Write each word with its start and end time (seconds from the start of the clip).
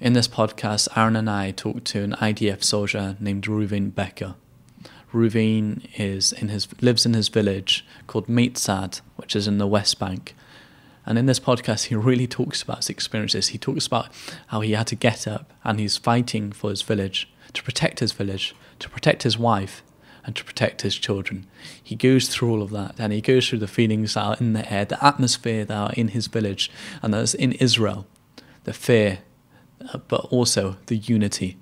In 0.00 0.14
this 0.14 0.28
podcast, 0.28 0.88
Aaron 0.96 1.14
and 1.14 1.28
I 1.28 1.50
talked 1.50 1.84
to 1.88 2.02
an 2.02 2.12
IDF 2.12 2.64
soldier 2.64 3.18
named 3.20 3.44
Reuven 3.44 3.94
Becker. 3.94 4.34
Reuven 5.12 5.86
is 5.98 6.32
in 6.32 6.48
his 6.48 6.66
lives 6.80 7.04
in 7.04 7.12
his 7.12 7.28
village 7.28 7.84
called 8.06 8.26
Meitzad, 8.26 9.02
which 9.16 9.36
is 9.36 9.46
in 9.46 9.58
the 9.58 9.66
West 9.66 9.98
Bank. 9.98 10.34
And 11.04 11.18
in 11.18 11.26
this 11.26 11.38
podcast, 11.38 11.88
he 11.88 11.96
really 11.96 12.26
talks 12.26 12.62
about 12.62 12.78
his 12.78 12.88
experiences. 12.88 13.48
He 13.48 13.58
talks 13.58 13.86
about 13.86 14.08
how 14.46 14.62
he 14.62 14.72
had 14.72 14.86
to 14.86 14.94
get 14.94 15.28
up 15.28 15.52
and 15.64 15.78
he's 15.78 15.98
fighting 15.98 16.50
for 16.50 16.70
his 16.70 16.80
village, 16.80 17.28
to 17.52 17.62
protect 17.62 18.00
his 18.00 18.12
village, 18.12 18.54
to 18.78 18.88
protect 18.88 19.24
his 19.24 19.36
wife, 19.36 19.82
and 20.24 20.34
to 20.34 20.44
protect 20.44 20.80
his 20.80 20.96
children. 20.96 21.46
He 21.82 21.94
goes 21.94 22.26
through 22.28 22.50
all 22.52 22.62
of 22.62 22.70
that 22.70 22.94
and 22.98 23.12
he 23.12 23.20
goes 23.20 23.46
through 23.46 23.58
the 23.58 23.68
feelings 23.68 24.14
that 24.14 24.24
are 24.24 24.36
in 24.40 24.54
the 24.54 24.72
air, 24.72 24.86
the 24.86 25.04
atmosphere 25.04 25.66
that 25.66 25.76
are 25.76 25.92
in 25.92 26.08
his 26.08 26.26
village 26.26 26.70
and 27.02 27.12
that's 27.12 27.34
in 27.34 27.52
Israel, 27.52 28.06
the 28.64 28.72
fear, 28.72 29.18
but 30.08 30.26
also 30.30 30.76
the 30.86 30.96
unity. 30.96 31.56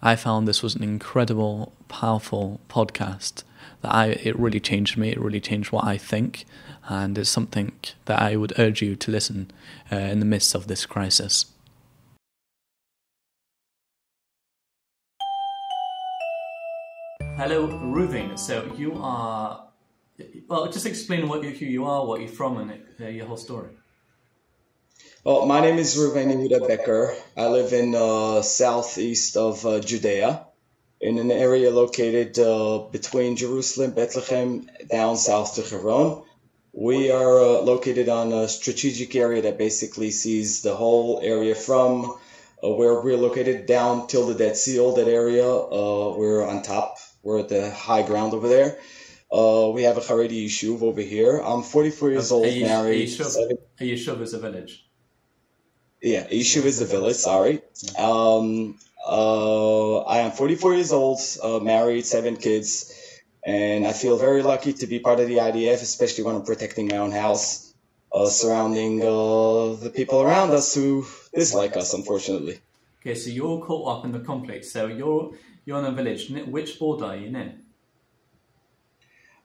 I 0.00 0.14
found 0.16 0.46
this 0.46 0.62
was 0.62 0.74
an 0.76 0.84
incredible, 0.84 1.72
powerful 1.88 2.60
podcast 2.68 3.42
that 3.82 3.94
I 3.94 4.06
it 4.22 4.38
really 4.38 4.60
changed 4.60 4.96
me. 4.96 5.10
It 5.10 5.20
really 5.20 5.40
changed 5.40 5.72
what 5.72 5.84
I 5.84 5.98
think, 5.98 6.44
and 6.88 7.18
it's 7.18 7.30
something 7.30 7.72
that 8.04 8.20
I 8.20 8.36
would 8.36 8.58
urge 8.58 8.82
you 8.82 8.96
to 8.96 9.10
listen 9.10 9.50
uh, 9.90 9.96
in 9.96 10.20
the 10.20 10.26
midst 10.26 10.54
of 10.54 10.66
this 10.66 10.86
crisis. 10.86 11.46
Hello, 17.36 17.68
Reuven. 17.68 18.36
So 18.36 18.72
you 18.76 18.98
are, 19.00 19.68
well, 20.48 20.70
just 20.70 20.86
explain 20.86 21.28
what 21.28 21.44
you, 21.44 21.50
who 21.50 21.66
you 21.66 21.84
are, 21.84 22.04
what 22.04 22.20
you're 22.20 22.28
from, 22.28 22.58
and 22.58 22.82
uh, 23.00 23.06
your 23.06 23.26
whole 23.26 23.36
story. 23.36 23.77
Well, 25.28 25.44
my 25.44 25.60
name 25.60 25.76
is 25.76 25.94
Reuven 25.94 26.32
Yehuda 26.32 26.66
Becker. 26.66 27.14
I 27.36 27.48
live 27.48 27.74
in 27.74 27.94
uh, 27.94 28.40
southeast 28.40 29.36
of 29.36 29.66
uh, 29.66 29.80
Judea, 29.80 30.46
in 31.02 31.18
an 31.18 31.30
area 31.30 31.70
located 31.70 32.38
uh, 32.38 32.88
between 32.90 33.36
Jerusalem, 33.36 33.90
Bethlehem, 33.90 34.70
down 34.90 35.18
south 35.18 35.56
to 35.56 35.60
Hebron. 35.60 36.22
We 36.72 37.10
are 37.10 37.40
uh, 37.40 37.60
located 37.60 38.08
on 38.08 38.32
a 38.32 38.48
strategic 38.48 39.14
area 39.14 39.42
that 39.42 39.58
basically 39.58 40.12
sees 40.12 40.62
the 40.62 40.74
whole 40.74 41.20
area 41.22 41.54
from 41.54 42.06
uh, 42.64 42.70
where 42.70 42.98
we're 42.98 43.18
located 43.18 43.66
down 43.66 44.06
till 44.06 44.28
the 44.28 44.34
Dead 44.34 44.56
Sea, 44.56 44.80
all 44.80 44.94
that 44.94 45.08
area. 45.08 45.44
we're 45.44 46.42
on 46.42 46.62
top 46.62 46.96
we're 47.22 47.40
at 47.40 47.50
the 47.50 47.70
high 47.70 48.02
ground 48.02 48.32
over 48.32 48.48
there. 48.48 48.78
Uh, 49.30 49.68
we 49.74 49.82
have 49.82 49.98
a 49.98 50.00
Haredi 50.00 50.46
Yishuv 50.46 50.80
over 50.80 51.02
here. 51.02 51.36
I'm 51.36 51.62
44 51.62 52.12
years 52.12 52.32
old, 52.32 52.46
a 52.46 52.62
married. 52.62 53.02
A 53.02 53.84
Yishuv 53.84 54.22
is 54.22 54.32
a 54.32 54.38
village. 54.38 54.87
Yeah, 56.00 56.26
Yishuv 56.28 56.64
is 56.64 56.78
the 56.78 56.84
village, 56.84 57.16
sorry. 57.16 57.60
Um, 57.98 58.78
uh, 59.06 59.98
I 60.02 60.18
am 60.18 60.30
44 60.30 60.74
years 60.74 60.92
old, 60.92 61.20
uh, 61.42 61.58
married, 61.58 62.06
seven 62.06 62.36
kids, 62.36 62.94
and 63.44 63.86
I 63.86 63.92
feel 63.92 64.16
very 64.16 64.42
lucky 64.42 64.72
to 64.74 64.86
be 64.86 65.00
part 65.00 65.18
of 65.18 65.26
the 65.26 65.36
IDF, 65.36 65.82
especially 65.82 66.24
when 66.24 66.36
I'm 66.36 66.44
protecting 66.44 66.88
my 66.88 66.98
own 66.98 67.10
house, 67.10 67.74
uh, 68.12 68.26
surrounding 68.26 69.02
uh, 69.02 69.74
the 69.74 69.90
people 69.94 70.22
around 70.22 70.50
us 70.50 70.74
who 70.74 71.04
dislike 71.34 71.76
us, 71.76 71.94
unfortunately. 71.94 72.60
Okay, 73.00 73.14
so 73.14 73.30
you're 73.30 73.60
caught 73.64 73.98
up 73.98 74.04
in 74.04 74.12
the 74.12 74.20
conflict. 74.20 74.64
So 74.64 74.86
you're 74.86 75.32
you're 75.64 75.78
in 75.78 75.84
a 75.84 75.92
village. 75.92 76.30
Which 76.30 76.78
border 76.78 77.06
are 77.06 77.16
you 77.16 77.28
in? 77.28 77.62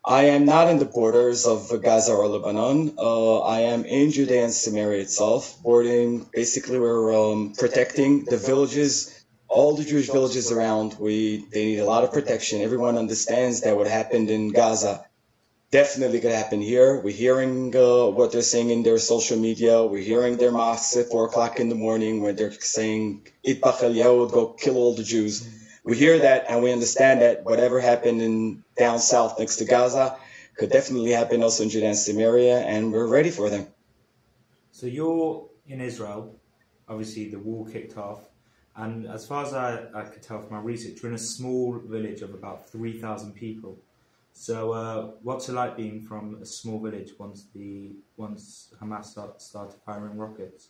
I 0.06 0.26
am 0.26 0.44
not 0.44 0.70
in 0.70 0.80
the 0.80 0.86
borders 0.86 1.46
of 1.46 1.72
Gaza 1.82 2.12
or 2.12 2.28
Lebanon. 2.28 2.96
Uh, 2.98 3.40
I 3.40 3.62
am 3.62 3.86
in 3.86 4.12
Judea 4.12 4.44
and 4.44 4.54
Samaria 4.54 5.04
itself, 5.04 5.58
boarding. 5.64 6.28
Basically, 6.34 6.78
we're 6.78 7.16
um, 7.16 7.54
protecting 7.58 8.26
the 8.26 8.36
villages, 8.36 9.24
all 9.48 9.78
the 9.78 9.86
Jewish 9.86 10.08
villages 10.08 10.52
around. 10.52 10.98
We 11.00 11.46
they 11.54 11.66
need 11.68 11.80
a 11.80 11.86
lot 11.86 12.04
of 12.04 12.12
protection. 12.12 12.62
Everyone 12.62 12.98
understands 12.98 13.62
that 13.62 13.78
what 13.78 13.88
happened 13.88 14.30
in 14.30 14.50
Gaza 14.50 15.06
definitely 15.72 16.20
could 16.20 16.34
happen 16.34 16.60
here. 16.60 17.00
We're 17.00 17.16
hearing 17.16 17.74
uh, 17.74 18.08
what 18.08 18.34
they're 18.34 18.42
saying 18.42 18.72
in 18.72 18.84
their 18.84 19.00
social 19.00 19.38
media. 19.40 19.86
We're 19.86 20.04
hearing 20.04 20.36
their 20.36 20.52
mosques 20.52 20.98
at 20.98 21.08
four 21.08 21.28
o'clock 21.28 21.62
in 21.62 21.70
the 21.70 21.76
morning 21.76 22.22
where 22.22 22.34
they're 22.34 22.52
saying 22.52 23.26
Itbach 23.48 23.80
Yahud, 23.80 24.34
go 24.34 24.48
kill 24.48 24.76
all 24.76 24.96
the 24.96 25.04
Jews 25.04 25.63
we 25.84 25.98
hear 25.98 26.20
that 26.20 26.46
and 26.50 26.64
we 26.64 26.72
understand 26.72 27.22
that 27.22 27.44
whatever 27.44 27.80
happened 27.80 28.22
in 28.22 28.64
down 28.78 29.00
south 29.00 29.38
next 29.40 29.58
to 29.58 29.66
Gaza 29.66 30.18
could 30.56 30.70
definitely 30.70 31.12
happen 31.12 31.44
also 31.44 31.64
in 31.64 31.70
Judea 31.70 31.90
and 31.90 31.98
Samaria, 31.98 32.60
and 32.60 32.92
we're 32.92 33.08
ready 33.08 33.32
for 33.32 33.50
them. 33.50 33.68
So 34.72 34.86
you're 34.86 35.50
in 35.68 35.82
Israel. 35.82 36.36
Obviously, 36.88 37.30
the 37.30 37.40
war 37.40 37.66
kicked 37.66 37.98
off, 37.98 38.30
and 38.76 39.08
as 39.08 39.26
far 39.26 39.46
as 39.46 39.54
I, 39.54 39.86
I 39.96 40.04
could 40.04 40.22
tell 40.22 40.42
from 40.42 40.52
my 40.52 40.60
research, 40.60 41.02
you're 41.02 41.10
in 41.10 41.16
a 41.16 41.28
small 41.38 41.80
village 41.80 42.22
of 42.22 42.34
about 42.34 42.70
three 42.70 43.00
thousand 43.00 43.34
people. 43.34 43.80
So, 44.34 44.72
uh, 44.72 45.12
what's 45.22 45.48
it 45.50 45.54
like 45.54 45.78
being 45.78 46.02
from 46.02 46.40
a 46.42 46.46
small 46.46 46.80
village 46.80 47.12
once 47.18 47.48
the 47.56 47.96
once 48.18 48.74
Hamas 48.82 49.06
start, 49.06 49.42
started 49.42 49.78
firing 49.86 50.18
rockets? 50.18 50.70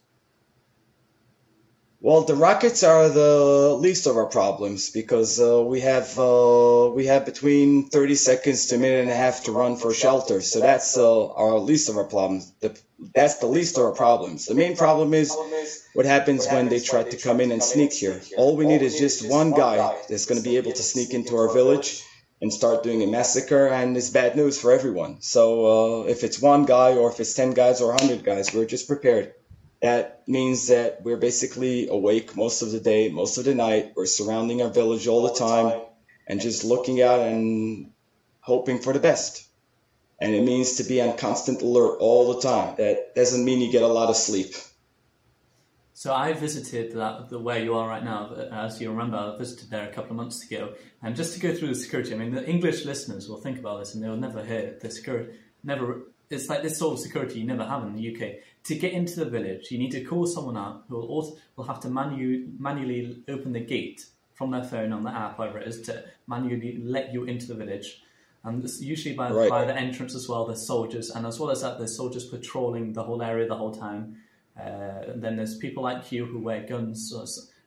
Well, 2.03 2.24
the 2.24 2.36
rockets 2.36 2.84
are 2.84 3.08
the 3.08 3.78
least 3.80 4.08
of 4.08 4.18
our 4.18 4.25
problems 4.25 4.90
because 4.90 5.40
uh, 5.40 5.64
we 5.64 5.80
have 5.80 6.19
uh, 6.19 6.91
we 6.94 7.06
have 7.06 7.25
between 7.25 7.88
30 7.88 8.16
seconds 8.16 8.66
to 8.66 8.75
a 8.75 8.78
minute 8.78 9.03
and 9.03 9.09
a 9.09 9.16
half 9.16 9.46
to 9.46 9.53
run 9.53 9.78
for 9.78 9.94
shelter. 9.94 10.41
So 10.41 10.59
that's 10.59 10.97
uh, 10.97 11.31
our 11.31 11.58
least 11.59 11.88
of 11.88 11.96
our 11.96 12.03
problems. 12.03 12.52
The, 12.59 12.78
that's 13.16 13.38
the 13.38 13.47
least 13.47 13.78
of 13.78 13.86
our 13.86 13.94
problems. 13.94 14.47
The 14.47 14.53
main 14.53 14.75
problem 14.75 15.14
is 15.14 15.34
what 15.94 16.06
happens 16.06 16.46
when 16.46 16.68
they 16.68 16.81
try 16.81 17.03
to 17.03 17.16
come 17.16 17.40
in 17.40 17.53
and 17.53 17.64
sneak 17.64 17.94
here. 17.94 18.20
All 18.35 18.58
we 18.58 18.66
need 18.66 18.81
is 18.81 19.00
just 19.00 19.30
one 19.30 19.52
guy 19.52 19.78
that's 20.09 20.25
going 20.25 20.44
to 20.44 20.50
be 20.50 20.58
able 20.58 20.74
to 20.74 20.84
sneak 20.84 21.14
into 21.14 21.38
our 21.38 21.53
village 21.53 22.03
and 22.41 22.52
start 22.52 22.84
doing 22.84 23.02
a 23.02 23.08
massacre, 23.08 23.68
and 23.68 23.96
it's 23.96 24.09
bad 24.09 24.35
news 24.35 24.59
for 24.59 24.74
everyone. 24.74 25.22
So 25.22 25.46
uh, 25.72 26.08
if 26.08 26.25
it's 26.25 26.41
one 26.41 26.66
guy 26.66 26.96
or 26.97 27.09
if 27.09 27.22
it's 27.22 27.34
10 27.34 27.52
guys 27.52 27.80
or 27.80 27.96
100 27.96 28.25
guys, 28.25 28.53
we're 28.53 28.66
just 28.66 28.90
prepared. 28.90 29.34
That 29.83 30.25
means 30.29 30.67
that 30.67 31.03
we're 31.03 31.17
basically 31.17 31.89
awake 31.89 32.38
most 32.38 32.61
of 32.61 32.71
the 32.71 32.79
day, 32.79 33.09
most 33.09 33.38
of 33.38 33.44
the 33.44 33.53
night. 33.53 33.91
We're 33.97 34.05
surrounding 34.05 34.61
our 34.61 34.69
village 34.69 35.07
all 35.07 35.27
the 35.27 35.38
time 35.38 35.81
and 36.25 36.39
just 36.39 36.63
looking 36.63 37.01
out 37.01 37.19
and 37.19 37.91
hoping 38.39 38.79
for 38.79 38.93
the 38.93 39.01
best. 39.01 39.45
And 40.22 40.33
it 40.33 40.41
means 40.41 40.77
to 40.77 40.85
be 40.85 41.01
on 41.01 41.17
constant 41.17 41.61
alert 41.61 41.97
all 41.99 42.33
the 42.33 42.39
time. 42.39 42.75
That 42.77 43.13
doesn't 43.13 43.43
mean 43.43 43.59
you 43.59 43.73
get 43.73 43.81
a 43.81 43.88
lot 43.88 44.09
of 44.09 44.16
sleep. 44.16 44.55
So 45.93 46.13
I 46.13 46.31
visited 46.31 46.93
that, 46.93 47.27
the 47.27 47.39
where 47.39 47.59
you 47.59 47.75
are 47.75 47.89
right 47.89 48.05
now. 48.05 48.33
Uh, 48.33 48.47
as 48.53 48.79
you 48.79 48.89
remember, 48.89 49.17
I 49.17 49.38
visited 49.38 49.69
there 49.69 49.89
a 49.89 49.93
couple 49.93 50.11
of 50.11 50.16
months 50.16 50.45
ago. 50.49 50.75
And 51.01 51.13
just 51.13 51.33
to 51.33 51.41
go 51.41 51.53
through 51.53 51.67
the 51.67 51.75
security, 51.75 52.13
I 52.13 52.17
mean, 52.17 52.33
the 52.33 52.49
English 52.49 52.85
listeners 52.85 53.27
will 53.27 53.41
think 53.41 53.59
about 53.59 53.79
this 53.79 53.93
and 53.93 54.01
they'll 54.01 54.16
never 54.16 54.45
hear 54.45 54.77
the 54.81 54.89
security, 54.89 55.33
never 55.61 56.03
it's 56.29 56.49
like 56.49 56.63
this 56.63 56.77
sort 56.77 56.93
of 56.93 56.99
security 56.99 57.39
you 57.39 57.45
never 57.45 57.66
have 57.66 57.83
in 57.83 57.93
the 57.93 58.16
UK. 58.16 58.35
To 58.66 58.75
get 58.75 58.94
into 58.94 59.19
the 59.19 59.29
village, 59.29 59.72
you 59.72 59.78
need 59.78 59.91
to 59.91 60.03
call 60.03 60.25
someone 60.25 60.56
up 60.56 60.85
who 60.88 60.96
will 60.96 61.07
also 61.07 61.35
will 61.56 61.66
have 61.66 61.81
to 61.81 61.90
manu- 61.90 62.47
manually 62.57 63.22
open 63.28 63.51
the 63.51 63.59
gate 63.59 64.06
from 64.34 64.51
their 64.51 64.63
phone 64.63 64.94
on 64.94 65.03
the 65.03 65.09
app, 65.09 65.38
whatever 65.38 65.59
it 65.59 65.68
is, 65.68 65.81
to 65.81 66.03
manually 66.28 66.81
let 66.81 67.13
you 67.13 67.25
into 67.25 67.46
the 67.46 67.56
village. 67.56 68.02
And 68.46 68.63
usually 68.79 69.16
by, 69.16 69.31
right. 69.31 69.50
by 69.50 69.66
the 69.66 69.75
entrance 69.75 70.16
as 70.16 70.28
well, 70.28 70.46
there's 70.46 70.66
soldiers, 70.66 71.09
and 71.09 71.25
as 71.25 71.40
well 71.40 71.50
as 71.50 71.62
that, 71.62 71.78
there's 71.78 71.96
soldiers 71.96 72.25
patrolling 72.25 72.94
the 72.94 73.03
whole 73.03 73.22
area 73.22 73.47
the 73.47 73.56
whole 73.56 73.73
time. 73.73 74.18
Uh, 74.57 75.12
and 75.12 75.22
then 75.22 75.35
there's 75.35 75.57
people 75.57 75.84
like 75.84 76.12
you 76.12 76.25
who 76.25 76.40
wear 76.40 76.62
guns, 76.62 77.13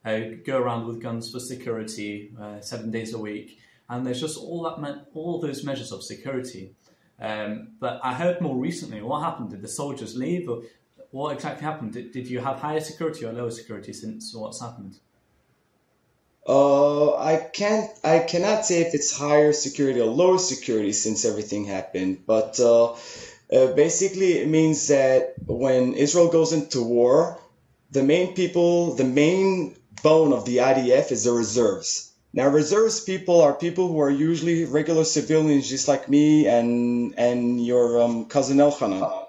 uh, 0.05 0.21
go 0.45 0.59
around 0.59 0.87
with 0.87 1.01
guns 1.01 1.31
for 1.31 1.41
security 1.41 2.33
uh, 2.41 2.61
seven 2.61 2.91
days 2.91 3.13
a 3.13 3.19
week. 3.19 3.59
And 3.89 4.07
there's 4.07 4.21
just 4.21 4.39
all 4.39 4.63
that, 4.65 4.81
me- 4.81 5.03
all 5.15 5.41
those 5.41 5.65
measures 5.65 5.93
of 5.93 6.03
security. 6.03 6.75
Um, 7.21 7.69
but 7.81 8.01
I 8.03 8.15
heard 8.15 8.41
more 8.41 8.57
recently, 8.57 9.01
what 9.01 9.23
happened? 9.23 9.51
Did 9.51 9.63
the 9.63 9.69
soldiers 9.69 10.17
leave? 10.17 10.49
Or 10.49 10.63
what 11.17 11.33
exactly 11.33 11.65
happened? 11.65 11.93
Did, 11.95 12.13
did 12.13 12.29
you 12.29 12.41
have 12.41 12.59
higher 12.59 12.81
security 12.81 13.25
or 13.25 13.33
lower 13.33 13.51
security 13.51 13.93
since 13.93 14.35
what's 14.35 14.61
happened? 14.61 14.97
Uh, 16.47 17.17
I 17.17 17.39
can't. 17.53 17.91
I 18.05 18.19
cannot 18.21 18.67
say 18.67 18.83
if 18.83 18.95
it's 18.95 19.17
higher 19.17 19.53
security 19.53 20.01
or 20.01 20.07
lower 20.07 20.39
security 20.39 20.93
since 20.93 21.25
everything 21.25 21.65
happened. 21.65 22.25
But 22.27 22.61
uh, 22.61 22.93
uh, 22.93 23.73
basically, 23.75 24.39
it 24.39 24.49
means 24.49 24.89
that 24.89 25.35
when 25.47 25.95
Israel 25.95 26.29
goes 26.29 26.53
into 26.53 26.83
war, 26.83 27.41
the 27.91 28.03
main 28.03 28.35
people, 28.35 28.95
the 28.95 29.05
main 29.05 29.75
bone 30.03 30.33
of 30.33 30.45
the 30.45 30.59
IDF 30.59 31.11
is 31.11 31.25
the 31.25 31.33
reserves. 31.33 32.13
Now, 32.33 32.49
reserves 32.49 33.01
people 33.01 33.41
are 33.41 33.55
people 33.55 33.89
who 33.89 34.01
are 34.01 34.11
usually 34.11 34.67
regular 34.67 35.05
civilians, 35.05 35.69
just 35.69 35.89
like 35.89 36.09
me 36.09 36.47
and 36.47 37.19
and 37.19 37.65
your 37.65 38.03
um, 38.03 38.27
cousin 38.27 38.59
Elchanan. 38.59 39.26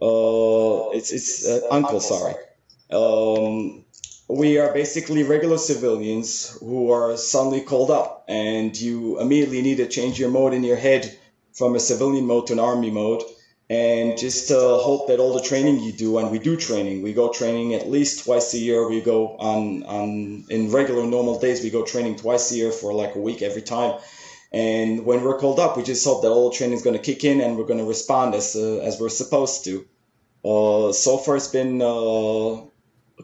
Uh, 0.00 0.90
it's 0.96 1.10
it's 1.12 1.46
uh, 1.46 1.60
uncle, 1.70 2.00
sorry. 2.00 2.34
Um, 2.90 3.84
we 4.28 4.58
are 4.58 4.72
basically 4.72 5.22
regular 5.24 5.58
civilians 5.58 6.56
who 6.60 6.90
are 6.92 7.16
suddenly 7.16 7.62
called 7.62 7.90
up, 7.90 8.24
and 8.28 8.78
you 8.78 9.20
immediately 9.20 9.62
need 9.62 9.78
to 9.78 9.86
change 9.88 10.18
your 10.20 10.30
mode 10.30 10.54
in 10.54 10.64
your 10.64 10.76
head 10.76 11.16
from 11.54 11.74
a 11.74 11.80
civilian 11.80 12.26
mode 12.26 12.46
to 12.48 12.52
an 12.54 12.58
army 12.60 12.90
mode. 12.90 13.22
and 13.70 14.16
just 14.18 14.50
uh, 14.50 14.78
hope 14.78 15.08
that 15.08 15.20
all 15.20 15.34
the 15.34 15.42
training 15.42 15.78
you 15.80 15.92
do, 15.92 16.18
and 16.18 16.30
we 16.30 16.38
do 16.38 16.56
training. 16.56 17.02
We 17.02 17.12
go 17.12 17.30
training 17.30 17.74
at 17.74 17.88
least 17.90 18.24
twice 18.24 18.54
a 18.54 18.58
year. 18.58 18.88
We 18.88 19.00
go 19.02 19.36
on 19.38 19.82
on 19.84 20.44
in 20.48 20.70
regular 20.72 21.06
normal 21.06 21.38
days. 21.38 21.62
We 21.62 21.70
go 21.70 21.84
training 21.84 22.16
twice 22.16 22.50
a 22.52 22.56
year 22.56 22.72
for 22.72 22.94
like 22.94 23.14
a 23.14 23.18
week 23.18 23.42
every 23.42 23.62
time. 23.62 23.92
And 24.52 25.04
when 25.04 25.22
we're 25.22 25.38
called 25.38 25.60
up, 25.60 25.76
we 25.76 25.82
just 25.82 26.04
hope 26.04 26.22
that 26.22 26.30
all 26.30 26.50
the 26.50 26.56
training 26.56 26.76
is 26.76 26.82
going 26.82 26.96
to 26.96 27.02
kick 27.02 27.24
in 27.24 27.40
and 27.40 27.56
we're 27.56 27.66
going 27.66 27.80
to 27.80 27.84
respond 27.84 28.34
as 28.34 28.56
uh, 28.56 28.78
as 28.78 28.98
we're 29.00 29.10
supposed 29.10 29.64
to. 29.64 29.86
Uh, 30.44 30.92
so 30.92 31.18
far, 31.18 31.36
it's 31.36 31.48
been 31.48 31.82
uh, 31.82 32.62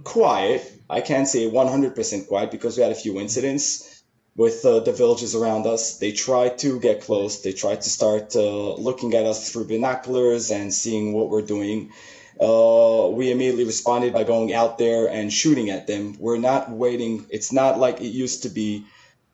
quiet. 0.02 0.70
I 0.90 1.00
can't 1.00 1.26
say 1.26 1.48
100% 1.48 2.28
quiet 2.28 2.50
because 2.50 2.76
we 2.76 2.82
had 2.82 2.92
a 2.92 2.96
few 2.96 3.18
incidents 3.18 4.02
with 4.36 4.64
uh, 4.64 4.80
the 4.80 4.92
villages 4.92 5.34
around 5.34 5.66
us. 5.66 5.98
They 5.98 6.12
tried 6.12 6.58
to 6.58 6.80
get 6.80 7.02
close. 7.02 7.40
They 7.42 7.52
tried 7.52 7.82
to 7.82 7.88
start 7.88 8.34
uh, 8.36 8.74
looking 8.74 9.14
at 9.14 9.24
us 9.24 9.50
through 9.50 9.68
binoculars 9.68 10.50
and 10.50 10.74
seeing 10.74 11.12
what 11.12 11.30
we're 11.30 11.42
doing. 11.42 11.92
Uh, 12.40 13.08
we 13.12 13.30
immediately 13.30 13.64
responded 13.64 14.12
by 14.12 14.24
going 14.24 14.52
out 14.52 14.76
there 14.76 15.08
and 15.08 15.32
shooting 15.32 15.70
at 15.70 15.86
them. 15.86 16.16
We're 16.18 16.38
not 16.38 16.70
waiting. 16.70 17.26
It's 17.30 17.52
not 17.52 17.78
like 17.78 18.00
it 18.00 18.08
used 18.08 18.42
to 18.42 18.48
be 18.48 18.84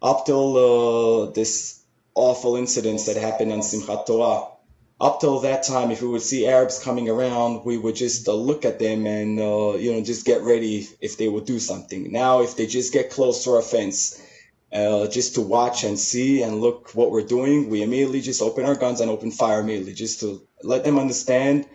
up 0.03 0.27
till 0.27 0.57
uh, 0.57 1.31
this 1.33 1.80
awful 2.15 2.57
incidents 2.57 3.07
that 3.07 3.17
happened 3.17 3.53
on 3.53 3.61
Simchat 3.61 4.07
Torah. 4.07 4.49
Up 5.01 5.21
till 5.21 5.41
that 5.41 5.62
time, 5.62 5.91
if 5.91 6.03
we 6.03 6.09
would 6.09 6.23
see 6.23 6.47
Arabs 6.47 6.83
coming 6.83 7.09
around, 7.09 7.65
we 7.65 7.79
would 7.79 7.97
just 7.97 8.29
uh, 8.29 8.35
look 8.35 8.65
at 8.67 8.79
them 8.79 9.07
and, 9.07 9.41
uh, 9.41 9.75
you 9.75 9.93
know, 9.93 10.03
just 10.03 10.27
get 10.27 10.43
ready 10.43 10.87
if 11.01 11.17
they 11.17 11.29
would 11.29 11.47
do 11.47 11.59
something. 11.59 12.12
Now, 12.12 12.43
if 12.43 12.57
they 12.57 12.67
just 12.67 12.93
get 12.93 13.11
close 13.11 13.45
to 13.45 13.53
our 13.53 13.62
fence, 13.62 14.21
uh, 14.73 15.07
just 15.09 15.35
to 15.35 15.41
watch 15.41 15.85
and 15.85 15.99
see 15.99 16.43
and 16.43 16.61
look 16.61 16.91
what 16.95 17.11
we're 17.11 17.23
doing. 17.23 17.71
We 17.71 17.83
immediately 17.83 18.21
just 18.21 18.43
open 18.43 18.67
our 18.67 18.77
guns 18.77 19.01
and 19.01 19.11
open 19.11 19.31
fire 19.31 19.61
immediately, 19.61 19.95
just 19.95 20.21
to 20.21 20.47
let 20.62 20.85
them 20.85 20.99
understand. 20.99 21.67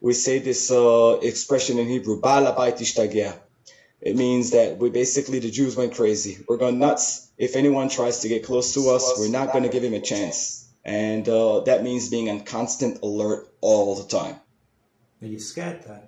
We 0.00 0.12
say 0.12 0.40
this 0.40 0.70
uh, 0.70 1.18
expression 1.22 1.78
in 1.78 1.88
Hebrew, 1.88 2.20
It 4.00 4.16
means 4.16 4.50
that 4.50 4.78
we 4.78 4.90
basically, 4.90 5.38
the 5.38 5.50
Jews 5.50 5.76
went 5.76 5.94
crazy. 5.94 6.38
We're 6.48 6.58
going 6.58 6.78
nuts. 6.78 7.30
If 7.38 7.56
anyone 7.56 7.88
tries 7.88 8.20
to 8.20 8.28
get 8.28 8.44
close 8.44 8.74
to 8.74 8.90
us, 8.90 9.14
we're 9.18 9.30
not 9.30 9.52
going 9.52 9.64
to 9.64 9.70
give 9.70 9.82
him 9.82 9.94
a 9.94 10.00
chance. 10.00 10.68
And 10.84 11.28
uh, 11.28 11.60
that 11.60 11.82
means 11.82 12.10
being 12.10 12.28
on 12.30 12.40
constant 12.44 13.02
alert 13.02 13.48
all 13.60 13.96
the 13.96 14.08
time. 14.08 14.36
Are 15.22 15.26
you 15.26 15.38
scared 15.38 15.82
then? 15.82 16.02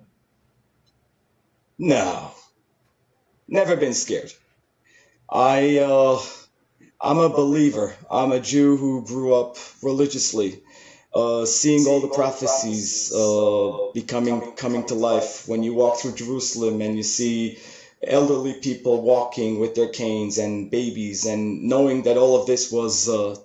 No. 1.77 2.31
Never 3.47 3.75
been 3.75 3.93
scared. 3.93 4.31
I 5.29 5.79
uh, 5.79 6.19
I'm 7.01 7.17
a 7.17 7.29
believer. 7.29 7.95
I'm 8.09 8.31
a 8.31 8.39
Jew 8.39 8.77
who 8.77 9.05
grew 9.05 9.33
up 9.33 9.57
religiously, 9.81 10.61
uh, 11.13 11.45
seeing 11.45 11.87
all 11.87 11.99
the 11.99 12.07
prophecies 12.07 13.13
uh, 13.13 13.91
becoming 13.93 14.53
coming 14.53 14.85
to 14.87 14.95
life. 14.95 15.47
When 15.47 15.63
you 15.63 15.73
walk 15.73 15.99
through 15.99 16.15
Jerusalem 16.15 16.81
and 16.81 16.95
you 16.95 17.03
see 17.03 17.57
elderly 18.05 18.53
people 18.53 19.01
walking 19.01 19.59
with 19.59 19.75
their 19.75 19.89
canes 19.89 20.37
and 20.37 20.71
babies, 20.71 21.25
and 21.25 21.63
knowing 21.63 22.03
that 22.03 22.17
all 22.17 22.39
of 22.39 22.47
this 22.47 22.71
was 22.71 23.09
uh, 23.09 23.31
uh, 23.31 23.35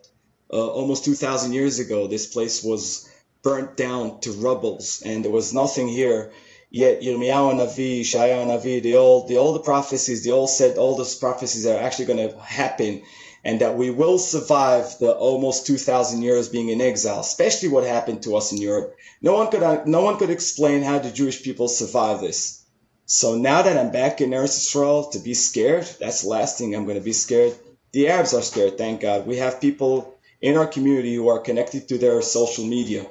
almost 0.51 1.05
2,000 1.05 1.53
years 1.53 1.79
ago, 1.79 2.07
this 2.07 2.27
place 2.27 2.63
was 2.63 3.09
burnt 3.43 3.77
down 3.77 4.21
to 4.21 4.33
rubbles, 4.33 5.03
and 5.05 5.25
there 5.25 5.33
was 5.33 5.53
nothing 5.53 5.89
here 5.89 6.33
Yet 6.75 7.03
Yirmiyahu 7.03 7.55
Navi, 7.55 8.01
Shaya 8.01 8.45
Navi, 8.45 8.83
the 8.83 8.97
all 8.97 9.29
the 9.29 9.37
all 9.37 9.53
the 9.53 9.61
prophecies, 9.61 10.25
they 10.25 10.33
all 10.33 10.49
said 10.49 10.77
all 10.77 10.97
those 10.97 11.15
prophecies 11.15 11.67
are 11.67 11.79
actually 11.79 12.07
going 12.07 12.29
to 12.29 12.37
happen, 12.37 13.03
and 13.45 13.61
that 13.61 13.77
we 13.77 13.91
will 13.91 14.19
survive 14.19 14.99
the 14.99 15.13
almost 15.13 15.69
two 15.69 15.79
thousand 15.79 16.23
years 16.23 16.49
being 16.49 16.71
in 16.71 16.81
exile, 16.81 17.21
especially 17.21 17.69
what 17.69 17.85
happened 17.85 18.25
to 18.25 18.35
us 18.35 18.51
in 18.51 18.59
Europe. 18.59 18.97
No 19.23 19.35
one 19.35 19.53
could 19.53 19.87
no 19.87 20.03
one 20.03 20.17
could 20.17 20.31
explain 20.31 20.83
how 20.83 20.99
the 20.99 21.13
Jewish 21.13 21.45
people 21.45 21.69
survived 21.69 22.25
this. 22.25 22.64
So 23.07 23.37
now 23.37 23.63
that 23.63 23.77
I'm 23.77 23.93
back 23.93 24.21
in 24.21 24.31
Eretz 24.31 24.57
Israel, 24.57 25.11
to 25.11 25.19
be 25.19 25.35
scared, 25.35 25.87
that's 26.01 26.23
the 26.23 26.29
last 26.29 26.59
thing 26.59 26.75
I'm 26.75 26.85
going 26.85 26.99
to 26.99 27.05
be 27.05 27.13
scared. 27.13 27.55
The 27.93 28.09
Arabs 28.09 28.35
are 28.35 28.43
scared, 28.43 28.79
thank 28.79 29.01
God. 29.01 29.27
We 29.27 29.37
have 29.37 29.61
people 29.61 30.19
in 30.41 30.57
our 30.57 30.67
community 30.67 31.15
who 31.15 31.29
are 31.29 31.39
connected 31.39 31.89
to 31.89 31.99
their 31.99 32.21
social 32.23 32.65
media, 32.65 33.07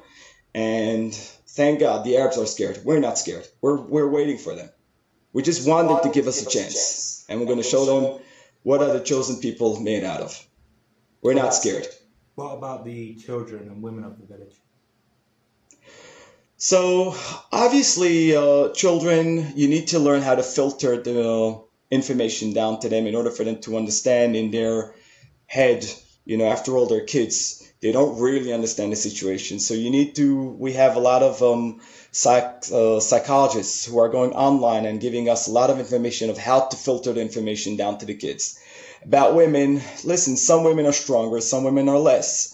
and 0.54 1.14
Thank 1.54 1.82
God 1.82 2.04
the 2.04 2.18
Arabs 2.18 2.40
are 2.40 2.48
scared. 2.48 2.80
We're 2.84 3.00
not 3.00 3.20
scared. 3.20 3.48
We're, 3.62 3.80
we're 3.80 4.10
waiting 4.10 4.40
for 4.40 4.56
them. 4.56 4.72
We 5.34 5.44
just 5.44 5.68
want 5.68 5.88
them 5.88 6.02
to 6.02 6.10
give 6.10 6.26
us 6.26 6.44
a 6.44 6.50
chance. 6.50 7.26
And 7.30 7.40
we're 7.40 7.46
going 7.46 7.62
to 7.62 7.64
show 7.64 7.86
them 7.86 8.22
what 8.64 8.82
are 8.82 8.92
the 8.92 9.00
chosen 9.00 9.40
people 9.40 9.80
made 9.80 10.04
out 10.04 10.22
of. 10.22 10.48
We're 11.22 11.36
not 11.36 11.54
scared. 11.54 11.86
What 12.34 12.54
about 12.54 12.86
the 12.86 13.16
children 13.18 13.68
and 13.68 13.84
women 13.84 14.04
of 14.04 14.20
the 14.20 14.26
village? 14.26 14.56
So, 16.58 17.16
obviously, 17.52 18.36
uh, 18.36 18.70
children, 18.70 19.54
you 19.56 19.68
need 19.68 19.88
to 19.88 20.00
learn 20.00 20.22
how 20.22 20.36
to 20.36 20.44
filter 20.44 21.02
the 21.02 21.62
information 21.92 22.54
down 22.54 22.80
to 22.80 22.90
them 22.90 23.06
in 23.06 23.16
order 23.16 23.32
for 23.32 23.44
them 23.44 23.60
to 23.62 23.78
understand 23.78 24.36
in 24.36 24.52
their 24.52 24.96
head, 25.46 25.86
you 26.26 26.38
know, 26.38 26.46
after 26.46 26.76
all, 26.78 26.86
they're 26.86 27.02
kids 27.02 27.64
they 27.84 27.92
don't 27.92 28.18
really 28.18 28.54
understand 28.54 28.94
the 28.94 28.96
situation. 28.96 29.60
So 29.60 29.74
you 29.74 29.90
need 29.90 30.16
to. 30.16 30.56
We 30.58 30.72
have 30.74 30.96
a 30.96 31.02
lot 31.02 31.22
of 31.22 31.44
um, 31.44 31.82
psych, 32.14 32.64
uh, 32.72 33.02
psychologists 33.02 33.86
who 33.86 34.00
are 34.00 34.08
going 34.08 34.32
online 34.32 34.86
and 34.86 35.02
giving 35.02 35.28
us 35.28 35.48
a 35.48 35.52
lot 35.52 35.70
of 35.70 35.80
information 35.80 36.30
of 36.30 36.38
how 36.38 36.62
to 36.62 36.78
filter 36.78 37.12
the 37.12 37.20
information 37.20 37.76
down 37.76 37.98
to 37.98 38.06
the 38.06 38.14
kids. 38.14 38.58
About 39.04 39.36
women, 39.36 39.82
listen. 40.06 40.38
Some 40.38 40.64
women 40.64 40.86
are 40.86 40.94
stronger, 40.94 41.42
some 41.42 41.66
women 41.66 41.90
are 41.90 42.00
less. 42.00 42.54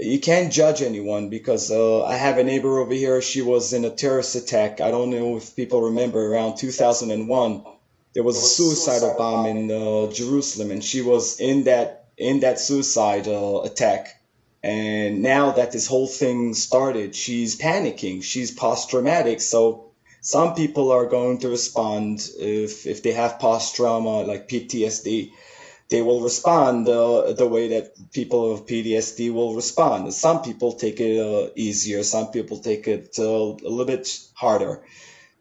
You 0.00 0.18
can't 0.18 0.52
judge 0.52 0.82
anyone 0.82 1.28
because 1.28 1.70
uh, 1.70 2.04
I 2.04 2.16
have 2.16 2.38
a 2.38 2.44
neighbor 2.44 2.78
over 2.78 2.94
here. 2.94 3.20
She 3.20 3.42
was 3.42 3.72
in 3.72 3.84
a 3.84 3.90
terrorist 3.90 4.34
attack. 4.34 4.80
I 4.80 4.90
don't 4.90 5.10
know 5.10 5.36
if 5.36 5.54
people 5.54 5.82
remember 5.82 6.32
around 6.32 6.56
2001. 6.56 7.64
There 8.14 8.22
was 8.22 8.38
a 8.38 8.46
suicidal 8.46 9.14
bomb 9.16 9.46
in 9.46 9.70
uh, 9.70 10.10
Jerusalem, 10.12 10.70
and 10.70 10.82
she 10.82 11.02
was 11.02 11.38
in 11.38 11.64
that 11.64 12.06
in 12.16 12.40
that 12.40 12.58
suicide 12.58 13.28
uh, 13.28 13.60
attack 13.62 14.20
and 14.62 15.22
now 15.22 15.52
that 15.52 15.72
this 15.72 15.86
whole 15.86 16.06
thing 16.06 16.52
started, 16.54 17.14
she's 17.14 17.58
panicking. 17.58 18.22
She's 18.22 18.50
post 18.50 18.90
traumatic. 18.90 19.40
So 19.40 19.86
some 20.20 20.54
people 20.54 20.92
are 20.92 21.06
going 21.06 21.38
to 21.38 21.48
respond 21.48 22.28
if, 22.38 22.86
if 22.86 23.02
they 23.02 23.12
have 23.12 23.38
post 23.38 23.76
trauma, 23.76 24.22
like 24.22 24.48
PTSD, 24.48 25.32
they 25.90 26.02
will 26.02 26.20
respond 26.20 26.88
uh, 26.88 27.32
the 27.32 27.46
way 27.46 27.68
that 27.68 28.12
people 28.12 28.52
with 28.52 28.66
PTSD 28.66 29.32
will 29.32 29.54
respond. 29.54 30.14
Some 30.14 30.42
people 30.42 30.72
take 30.72 31.00
it 31.00 31.18
uh, 31.18 31.50
easier. 31.56 32.02
Some 32.02 32.30
people 32.30 32.58
take 32.58 32.88
it 32.88 33.16
uh, 33.18 33.24
a 33.24 33.68
little 33.68 33.84
bit 33.84 34.08
harder. 34.34 34.82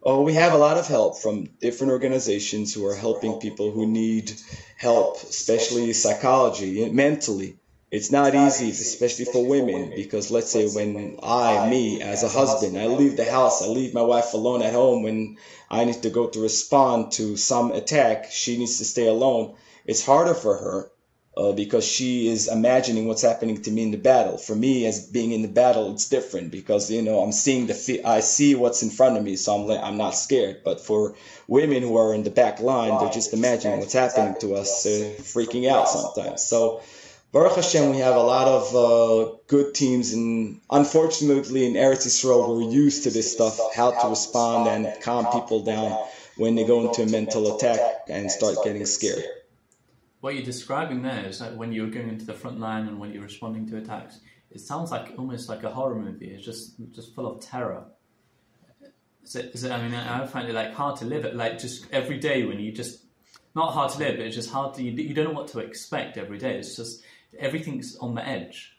Oh, 0.02 0.24
we 0.24 0.34
have 0.34 0.54
a 0.54 0.58
lot 0.58 0.78
of 0.78 0.88
help 0.88 1.20
from 1.20 1.46
different 1.62 1.92
organizations 1.92 2.74
who 2.74 2.86
are 2.88 2.96
helping 2.96 3.40
people 3.40 3.72
who 3.72 3.86
need 3.86 4.34
help, 4.78 5.22
especially 5.24 5.92
psychology, 5.94 6.90
mentally 6.90 7.60
it's 7.92 8.12
not 8.12 8.36
easy, 8.36 8.70
especially 8.70 9.26
for 9.26 9.44
women, 9.48 9.94
because 9.96 10.30
let's 10.30 10.52
say 10.52 10.68
when 10.70 11.18
I, 11.24 11.68
me, 11.70 12.02
as 12.04 12.22
a 12.22 12.30
husband, 12.30 12.78
I 12.78 12.86
leave 12.86 13.18
the 13.18 13.26
house, 13.26 13.64
I 13.64 13.68
leave 13.68 13.96
my 13.96 14.04
wife 14.04 14.34
alone 14.34 14.62
at 14.62 14.74
home 14.74 15.02
when 15.02 15.38
I 15.72 15.86
need 15.86 16.04
to 16.04 16.12
go 16.12 16.28
to 16.28 16.40
respond 16.40 17.14
to 17.14 17.36
some 17.36 17.72
attack, 17.72 18.32
she 18.32 18.58
needs 18.58 18.78
to 18.78 18.86
stay 18.86 19.08
alone. 19.08 19.56
It's 19.90 20.06
harder 20.06 20.36
for 20.36 20.56
her 20.56 20.92
uh, 21.36 21.54
because 21.54 21.84
she 21.84 22.28
is 22.28 22.48
imagining 22.48 23.08
what's 23.08 23.24
happening 23.24 23.60
to 23.64 23.72
me 23.72 23.82
in 23.82 23.92
the 23.92 23.98
battle. 23.98 24.38
For 24.38 24.56
me, 24.56 24.86
as 24.86 25.08
being 25.08 25.32
in 25.32 25.42
the 25.42 25.48
battle, 25.64 25.92
it's 25.94 26.08
different 26.08 26.52
because 26.52 26.92
you 26.92 27.02
know 27.02 27.22
I'm 27.22 27.32
seeing 27.32 27.66
the 27.66 28.02
I 28.06 28.20
see 28.20 28.54
what's 28.54 28.84
in 28.84 28.92
front 28.92 29.18
of 29.18 29.24
me, 29.24 29.36
so 29.36 29.56
I'm 29.56 29.72
I'm 29.72 29.98
not 29.98 30.12
scared. 30.12 30.58
But 30.64 30.80
for 30.80 31.16
women 31.48 31.82
who 31.82 31.98
are 31.98 32.14
in 32.14 32.24
the 32.24 32.30
back 32.30 32.60
line, 32.60 33.00
they're 33.00 33.18
just 33.22 33.34
imagining 33.34 33.80
what's 33.80 33.94
happening 33.94 34.36
to 34.42 34.56
us, 34.62 34.86
uh, 34.86 34.90
freaking 35.34 35.68
out 35.68 35.90
sometimes. 35.90 36.44
So 36.44 36.82
Baruch 37.32 37.56
Hashem, 37.56 37.90
we 37.90 37.98
have 37.98 38.16
a 38.16 38.28
lot 38.36 38.48
of 38.48 38.64
uh, 38.76 39.32
good 39.48 39.74
teams, 39.74 40.14
and 40.14 40.62
unfortunately, 40.70 41.66
in 41.66 41.74
Eretz 41.74 42.06
Israel, 42.06 42.42
we're 42.56 42.70
used 42.70 43.06
to 43.06 43.10
this 43.10 43.32
stuff, 43.32 43.58
how 43.74 43.90
to 43.90 44.08
respond 44.10 44.68
and 44.68 45.02
calm 45.02 45.26
people 45.32 45.64
down 45.64 45.98
when 46.38 46.54
they 46.54 46.66
go 46.66 46.88
into 46.88 47.02
a 47.02 47.08
mental 47.08 47.56
attack 47.56 47.80
and 48.08 48.32
start 48.32 48.56
getting 48.64 48.86
scared. 48.86 49.26
What 50.22 50.36
you're 50.36 50.44
describing 50.44 51.02
there 51.02 51.26
is 51.26 51.40
that 51.40 51.56
when 51.56 51.72
you're 51.72 51.90
going 51.90 52.10
into 52.10 52.26
the 52.26 52.34
front 52.34 52.60
line 52.60 52.88
and 52.88 53.00
when 53.00 53.14
you're 53.14 53.24
responding 53.24 53.68
to 53.70 53.78
attacks, 53.78 54.20
it 54.52 54.60
sounds 54.60 54.92
like 54.92 55.14
almost 55.18 55.48
like 55.48 55.64
a 55.64 55.70
horror 55.70 55.96
movie. 55.96 56.30
It's 56.30 56.46
just 56.46 56.76
just 56.92 57.16
full 57.16 57.28
of 57.28 57.42
terror. 57.42 57.86
Is 59.24 59.36
it, 59.36 59.52
is 59.54 59.64
it, 59.64 59.72
I 59.72 59.82
mean, 59.82 59.94
I 59.94 60.26
find 60.26 60.50
it 60.50 60.56
like 60.56 60.74
hard 60.74 60.98
to 61.00 61.06
live 61.06 61.24
it. 61.24 61.36
Like 61.36 61.60
just 61.60 61.86
every 61.92 62.18
day 62.18 62.46
when 62.46 62.60
you 62.60 62.72
just 62.72 63.06
not 63.56 63.74
hard 63.74 63.92
to 63.92 64.00
live, 64.00 64.18
but 64.18 64.26
it's 64.26 64.36
just 64.36 64.50
hard 64.50 64.74
to 64.76 64.84
you, 64.84 64.92
you 64.92 65.14
don't 65.14 65.26
know 65.26 65.40
what 65.40 65.50
to 65.50 65.60
expect 65.60 66.18
every 66.18 66.38
day. 66.38 66.58
It's 66.58 66.76
just 66.76 67.04
everything's 67.38 67.96
on 67.98 68.16
the 68.16 68.28
edge. 68.28 68.76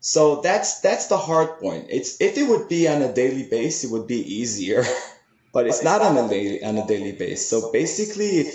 So 0.00 0.42
that's 0.42 0.80
that's 0.80 1.06
the 1.06 1.16
hard 1.16 1.58
point. 1.58 1.86
It's 1.88 2.20
if 2.20 2.36
it 2.36 2.46
would 2.46 2.68
be 2.68 2.86
on 2.88 3.00
a 3.00 3.12
daily 3.12 3.48
basis, 3.48 3.84
it 3.84 3.92
would 3.92 4.06
be 4.06 4.20
easier, 4.34 4.84
but 5.54 5.66
it's 5.68 5.84
not 5.84 6.02
on 6.02 6.16
a 6.18 6.28
daily 6.28 6.62
on 6.62 6.76
a 6.76 6.86
daily 6.86 7.12
base. 7.12 7.48
So 7.48 7.72
basically, 7.72 8.50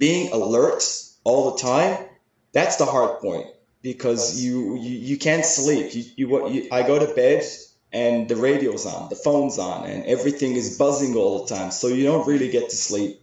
being 0.00 0.32
alert 0.32 0.82
all 1.22 1.52
the 1.52 1.58
time, 1.58 2.06
that's 2.52 2.76
the 2.76 2.86
hard 2.86 3.20
point 3.20 3.46
because 3.82 4.42
you 4.42 4.76
you, 4.76 4.98
you 5.10 5.18
can't 5.18 5.44
sleep. 5.44 5.94
You, 5.94 6.04
you, 6.16 6.48
you 6.48 6.68
I 6.72 6.82
go 6.82 6.98
to 6.98 7.14
bed 7.14 7.44
and 7.92 8.28
the 8.28 8.36
radio's 8.36 8.86
on, 8.86 9.08
the 9.08 9.16
phone's 9.16 9.58
on, 9.58 9.84
and 9.86 10.04
everything 10.06 10.52
is 10.52 10.78
buzzing 10.78 11.14
all 11.16 11.44
the 11.44 11.54
time. 11.54 11.70
So 11.70 11.88
you 11.88 12.04
don't 12.04 12.26
really 12.26 12.50
get 12.50 12.70
to 12.70 12.76
sleep, 12.76 13.20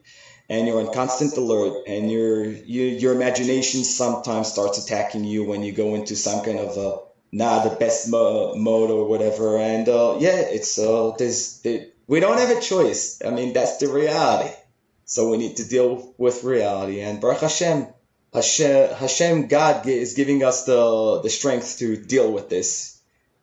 and 0.49 0.67
you're 0.67 0.79
on 0.79 0.93
constant 0.93 1.35
alert, 1.37 1.83
and 1.87 2.11
your 2.11 2.45
you, 2.45 2.83
your 2.83 3.13
imagination 3.13 3.83
sometimes 3.83 4.51
starts 4.51 4.83
attacking 4.83 5.23
you 5.23 5.43
when 5.43 5.63
you 5.63 5.71
go 5.71 5.95
into 5.95 6.15
some 6.15 6.43
kind 6.45 6.59
of 6.59 6.77
a 6.77 6.99
not 7.31 7.63
the 7.69 7.75
best 7.75 8.09
mo- 8.09 8.55
mode 8.55 8.91
or 8.91 9.07
whatever. 9.07 9.57
And 9.57 9.89
uh, 9.89 10.17
yeah, 10.19 10.39
it's 10.39 10.77
uh, 10.79 11.11
there's 11.17 11.61
it, 11.65 11.94
we 12.07 12.19
don't 12.19 12.37
have 12.37 12.55
a 12.55 12.61
choice. 12.61 13.21
I 13.25 13.29
mean, 13.29 13.53
that's 13.53 13.77
the 13.77 13.87
reality. 13.87 14.53
So 15.05 15.29
we 15.29 15.37
need 15.37 15.57
to 15.57 15.67
deal 15.67 16.13
with 16.17 16.43
reality. 16.43 17.01
And 17.01 17.21
Baruch 17.21 17.41
Hashem, 17.41 17.87
Hashem, 18.33 18.95
Hashem 18.95 19.47
God 19.47 19.85
is 19.87 20.13
giving 20.13 20.43
us 20.43 20.65
the 20.65 21.21
the 21.21 21.29
strength 21.29 21.77
to 21.79 21.95
deal 21.95 22.31
with 22.31 22.49
this 22.49 22.95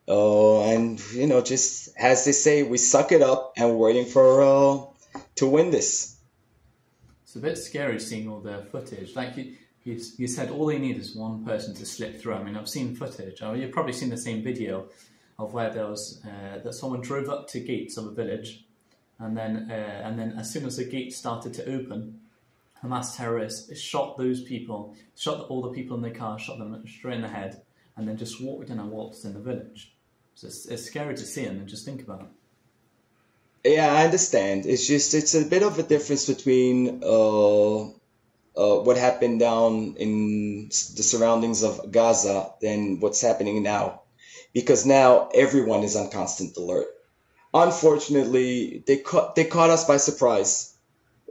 uh, 0.07 0.63
and 0.63 1.01
you 1.13 1.27
know, 1.27 1.41
just 1.41 1.89
as 1.97 2.25
they 2.25 2.31
say, 2.31 2.63
we 2.63 2.77
suck 2.77 3.11
it 3.11 3.21
up 3.21 3.53
and 3.55 3.69
we're 3.69 3.87
waiting 3.87 4.05
for 4.05 4.41
uh, 4.41 5.19
to 5.35 5.47
win 5.47 5.71
this. 5.71 6.17
It's 7.23 7.35
a 7.35 7.39
bit 7.39 7.57
scary 7.57 7.99
seeing 7.99 8.29
all 8.29 8.39
the 8.39 8.65
footage. 8.71 9.15
Like 9.15 9.37
you, 9.37 9.55
you, 9.83 9.99
you 10.17 10.27
said, 10.27 10.51
all 10.51 10.65
they 10.65 10.77
need 10.77 10.97
is 10.97 11.15
one 11.15 11.45
person 11.45 11.73
to 11.75 11.85
slip 11.85 12.19
through. 12.19 12.33
I 12.33 12.43
mean, 12.43 12.57
I've 12.57 12.69
seen 12.69 12.95
footage. 12.95 13.41
I 13.41 13.53
mean, 13.53 13.61
you've 13.61 13.71
probably 13.71 13.93
seen 13.93 14.09
the 14.09 14.17
same 14.17 14.43
video 14.43 14.87
of 15.39 15.53
where 15.53 15.71
there 15.71 15.87
was 15.87 16.21
uh, 16.25 16.59
that 16.63 16.73
someone 16.73 17.01
drove 17.01 17.29
up 17.29 17.47
to 17.49 17.59
gates 17.59 17.97
of 17.97 18.05
a 18.05 18.11
village, 18.11 18.65
and 19.19 19.35
then 19.37 19.67
uh, 19.69 20.01
and 20.05 20.17
then 20.17 20.35
as 20.37 20.51
soon 20.51 20.65
as 20.65 20.77
the 20.77 20.85
gate 20.85 21.13
started 21.13 21.53
to 21.55 21.65
open, 21.73 22.19
Hamas 22.83 23.15
terrorists 23.15 23.79
shot 23.79 24.17
those 24.17 24.43
people, 24.43 24.95
shot 25.17 25.47
all 25.49 25.61
the 25.61 25.69
people 25.69 25.95
in 25.97 26.03
the 26.03 26.11
car, 26.11 26.37
shot 26.37 26.57
them 26.59 26.83
straight 26.87 27.15
in 27.15 27.21
the 27.21 27.27
head, 27.29 27.61
and 27.95 28.07
then 28.07 28.17
just 28.17 28.41
walked 28.41 28.69
in 28.69 28.79
and 28.79 28.91
waltzed 28.91 29.25
in 29.25 29.33
the 29.33 29.39
village. 29.39 29.95
So 30.35 30.47
it's, 30.47 30.65
it's 30.65 30.83
scary 30.83 31.15
to 31.15 31.25
see 31.25 31.45
and 31.45 31.67
just 31.67 31.85
think 31.85 32.01
about 32.01 32.21
it. 32.21 32.27
Yeah, 33.75 33.93
I 33.93 34.03
understand. 34.03 34.65
It's 34.65 34.85
just 34.85 35.13
it's 35.13 35.35
a 35.35 35.45
bit 35.45 35.63
of 35.63 35.79
a 35.79 35.83
difference 35.83 36.27
between 36.27 37.01
uh, 37.03 37.83
uh, 38.55 38.81
what 38.83 38.97
happened 38.97 39.39
down 39.39 39.95
in 39.97 40.67
the 40.67 41.03
surroundings 41.03 41.63
of 41.63 41.91
Gaza 41.91 42.51
than 42.61 42.99
what's 42.99 43.21
happening 43.21 43.63
now, 43.63 44.02
because 44.53 44.85
now 44.85 45.29
everyone 45.33 45.83
is 45.83 45.95
on 45.95 46.09
constant 46.09 46.55
alert. 46.57 46.87
Unfortunately, 47.53 48.83
they 48.87 48.97
caught 48.97 49.35
they 49.35 49.45
caught 49.45 49.69
us 49.69 49.85
by 49.85 49.97
surprise 49.97 50.73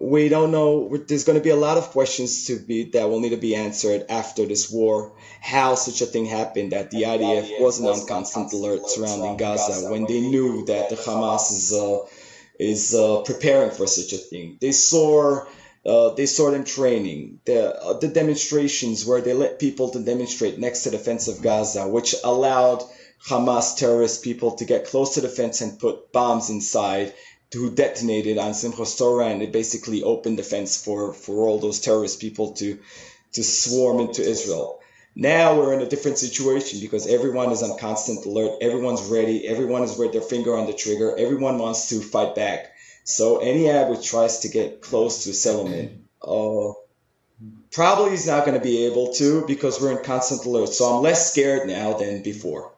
we 0.02 0.28
don't 0.28 0.50
know. 0.50 0.96
There's 0.96 1.22
going 1.22 1.38
to 1.38 1.42
be 1.42 1.50
a 1.50 1.56
lot 1.56 1.78
of 1.78 1.90
questions 1.90 2.46
to 2.46 2.58
be 2.58 2.90
that 2.90 3.08
will 3.08 3.20
need 3.20 3.30
to 3.30 3.36
be 3.36 3.54
answered 3.54 4.06
after 4.08 4.44
this 4.46 4.68
war. 4.70 5.12
How 5.40 5.76
such 5.76 6.00
a 6.00 6.06
thing 6.06 6.26
happened 6.26 6.72
that 6.72 6.90
the 6.90 7.02
IDF 7.02 7.60
wasn't 7.60 7.88
on 7.88 8.06
constant 8.06 8.52
alert 8.52 8.88
surrounding 8.88 9.36
Gaza 9.36 9.90
when 9.90 10.06
they 10.06 10.20
knew 10.20 10.64
that 10.66 10.90
the 10.90 10.96
Hamas 10.96 11.52
is 11.52 11.72
uh, 11.72 11.98
is 12.58 12.94
uh, 12.94 13.22
preparing 13.22 13.70
for 13.70 13.86
such 13.86 14.12
a 14.12 14.18
thing. 14.18 14.58
They 14.60 14.72
saw. 14.72 15.44
Uh, 15.84 16.14
they 16.14 16.26
saw 16.26 16.52
them 16.52 16.62
training 16.62 17.40
the 17.44 17.74
uh, 17.74 17.98
the 17.98 18.06
demonstrations 18.06 19.04
where 19.04 19.20
they 19.20 19.34
let 19.34 19.58
people 19.58 19.90
to 19.90 19.98
demonstrate 19.98 20.56
next 20.56 20.84
to 20.84 20.90
the 20.90 20.98
fence 20.98 21.26
of 21.26 21.42
Gaza, 21.42 21.88
which 21.88 22.14
allowed 22.22 22.84
Hamas 23.28 23.76
terrorist 23.76 24.22
people 24.22 24.52
to 24.56 24.64
get 24.64 24.86
close 24.86 25.14
to 25.14 25.20
the 25.20 25.28
fence 25.28 25.60
and 25.60 25.78
put 25.78 26.12
bombs 26.12 26.50
inside 26.50 27.14
who 27.52 27.70
detonated 27.70 28.38
on 28.38 28.52
Simchas 28.52 28.96
Torah, 28.98 29.26
and 29.26 29.42
it 29.42 29.52
basically 29.52 30.02
opened 30.02 30.38
the 30.38 30.42
fence 30.42 30.82
for, 30.82 31.12
for 31.12 31.46
all 31.46 31.58
those 31.58 31.80
terrorist 31.80 32.20
people 32.20 32.52
to 32.54 32.78
to 33.32 33.42
swarm 33.42 34.00
into 34.00 34.22
Israel. 34.22 34.80
Now 35.14 35.56
we're 35.56 35.72
in 35.72 35.80
a 35.80 35.88
different 35.88 36.18
situation 36.18 36.80
because 36.80 37.06
everyone 37.06 37.50
is 37.50 37.62
on 37.62 37.78
constant 37.78 38.26
alert. 38.26 38.58
Everyone's 38.60 39.04
ready. 39.04 39.46
Everyone 39.48 39.82
is 39.82 39.96
with 39.96 40.12
their 40.12 40.20
finger 40.20 40.56
on 40.56 40.66
the 40.66 40.74
trigger. 40.74 41.16
Everyone 41.16 41.58
wants 41.58 41.88
to 41.90 42.00
fight 42.00 42.34
back. 42.34 42.72
So 43.04 43.38
any 43.38 43.66
which 43.90 44.06
tries 44.06 44.40
to 44.40 44.48
get 44.48 44.82
close 44.82 45.24
to 45.24 45.30
a 45.30 45.34
settlement, 45.34 45.92
uh, 46.22 46.72
probably 47.70 48.12
is 48.12 48.26
not 48.26 48.44
going 48.44 48.58
to 48.58 48.64
be 48.64 48.84
able 48.84 49.14
to 49.14 49.46
because 49.46 49.80
we're 49.80 49.96
in 49.96 50.04
constant 50.04 50.44
alert. 50.44 50.68
So 50.68 50.84
I'm 50.84 51.02
less 51.02 51.30
scared 51.32 51.66
now 51.66 51.94
than 51.94 52.22
before 52.22 52.72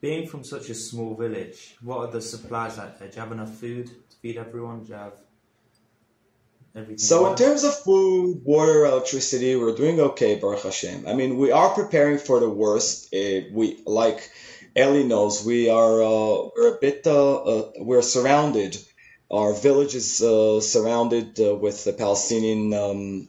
being 0.00 0.26
from 0.26 0.44
such 0.44 0.70
a 0.70 0.74
small 0.74 1.14
village, 1.14 1.76
what 1.82 1.98
are 1.98 2.10
the 2.10 2.20
supplies 2.20 2.78
like 2.78 2.98
there? 2.98 3.08
Do 3.08 3.14
you 3.16 3.20
have 3.20 3.32
enough 3.32 3.54
food 3.54 3.86
to 3.86 4.16
feed 4.22 4.38
everyone? 4.38 4.84
Do 4.84 4.88
you 4.88 4.94
have 4.94 5.12
everything? 6.74 6.98
So, 6.98 7.30
in 7.30 7.36
terms 7.36 7.64
of 7.64 7.74
food, 7.74 8.40
water, 8.44 8.86
electricity, 8.86 9.56
we're 9.56 9.76
doing 9.76 10.00
okay, 10.00 10.36
Baruch 10.36 10.62
Hashem. 10.62 11.06
I 11.06 11.14
mean, 11.14 11.36
we 11.36 11.52
are 11.52 11.70
preparing 11.70 12.18
for 12.18 12.40
the 12.40 12.48
worst. 12.48 13.14
Uh, 13.14 13.48
we 13.52 13.82
like 13.86 14.30
Eli 14.76 15.02
knows 15.02 15.44
we 15.44 15.68
are 15.68 16.02
uh, 16.02 16.48
we're 16.56 16.74
a 16.76 16.78
bit 16.80 17.06
uh, 17.06 17.42
uh 17.42 17.70
we're 17.78 18.02
surrounded. 18.02 18.78
Our 19.30 19.52
village 19.52 19.94
is 19.94 20.22
uh, 20.22 20.60
surrounded 20.60 21.38
uh, 21.38 21.54
with 21.54 21.84
the 21.84 21.92
Palestinian 21.92 22.74
um, 22.74 23.28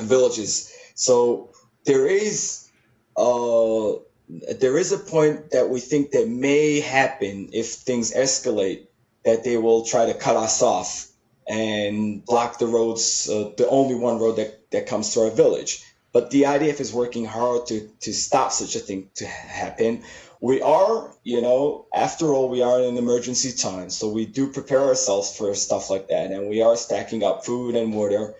villages. 0.00 0.72
So 0.94 1.52
there 1.84 2.06
is 2.06 2.68
there 4.28 4.76
is 4.76 4.92
a 4.92 4.98
point 4.98 5.50
that 5.52 5.70
we 5.70 5.80
think 5.80 6.10
that 6.10 6.28
may 6.28 6.80
happen 6.80 7.50
if 7.52 7.66
things 7.72 8.12
escalate 8.12 8.86
that 9.24 9.44
they 9.44 9.56
will 9.56 9.84
try 9.84 10.06
to 10.06 10.14
cut 10.14 10.36
us 10.36 10.62
off 10.62 11.08
and 11.48 12.24
block 12.24 12.58
the 12.58 12.66
roads 12.66 13.28
uh, 13.30 13.50
the 13.56 13.68
only 13.68 13.94
one 13.94 14.18
road 14.18 14.36
that, 14.36 14.70
that 14.70 14.86
comes 14.86 15.14
to 15.14 15.20
our 15.22 15.30
village. 15.30 15.82
But 16.12 16.30
the 16.30 16.42
idf 16.42 16.80
is 16.80 16.92
working 16.92 17.24
hard 17.24 17.66
to, 17.66 17.88
to 18.00 18.12
stop 18.12 18.52
such 18.52 18.76
a 18.76 18.80
thing 18.80 19.10
to 19.16 19.26
happen. 19.26 20.02
We 20.40 20.60
are 20.60 21.14
you 21.24 21.40
know 21.40 21.86
after 21.94 22.34
all 22.34 22.48
we 22.48 22.62
are 22.62 22.80
in 22.80 22.84
an 22.90 22.98
emergency 22.98 23.52
time 23.52 23.90
so 23.90 24.08
we 24.08 24.26
do 24.26 24.52
prepare 24.52 24.82
ourselves 24.82 25.36
for 25.36 25.54
stuff 25.54 25.90
like 25.90 26.08
that 26.08 26.30
and 26.30 26.48
we 26.48 26.62
are 26.62 26.76
stacking 26.76 27.24
up 27.24 27.44
food 27.44 27.74
and 27.74 27.94
water 27.94 28.34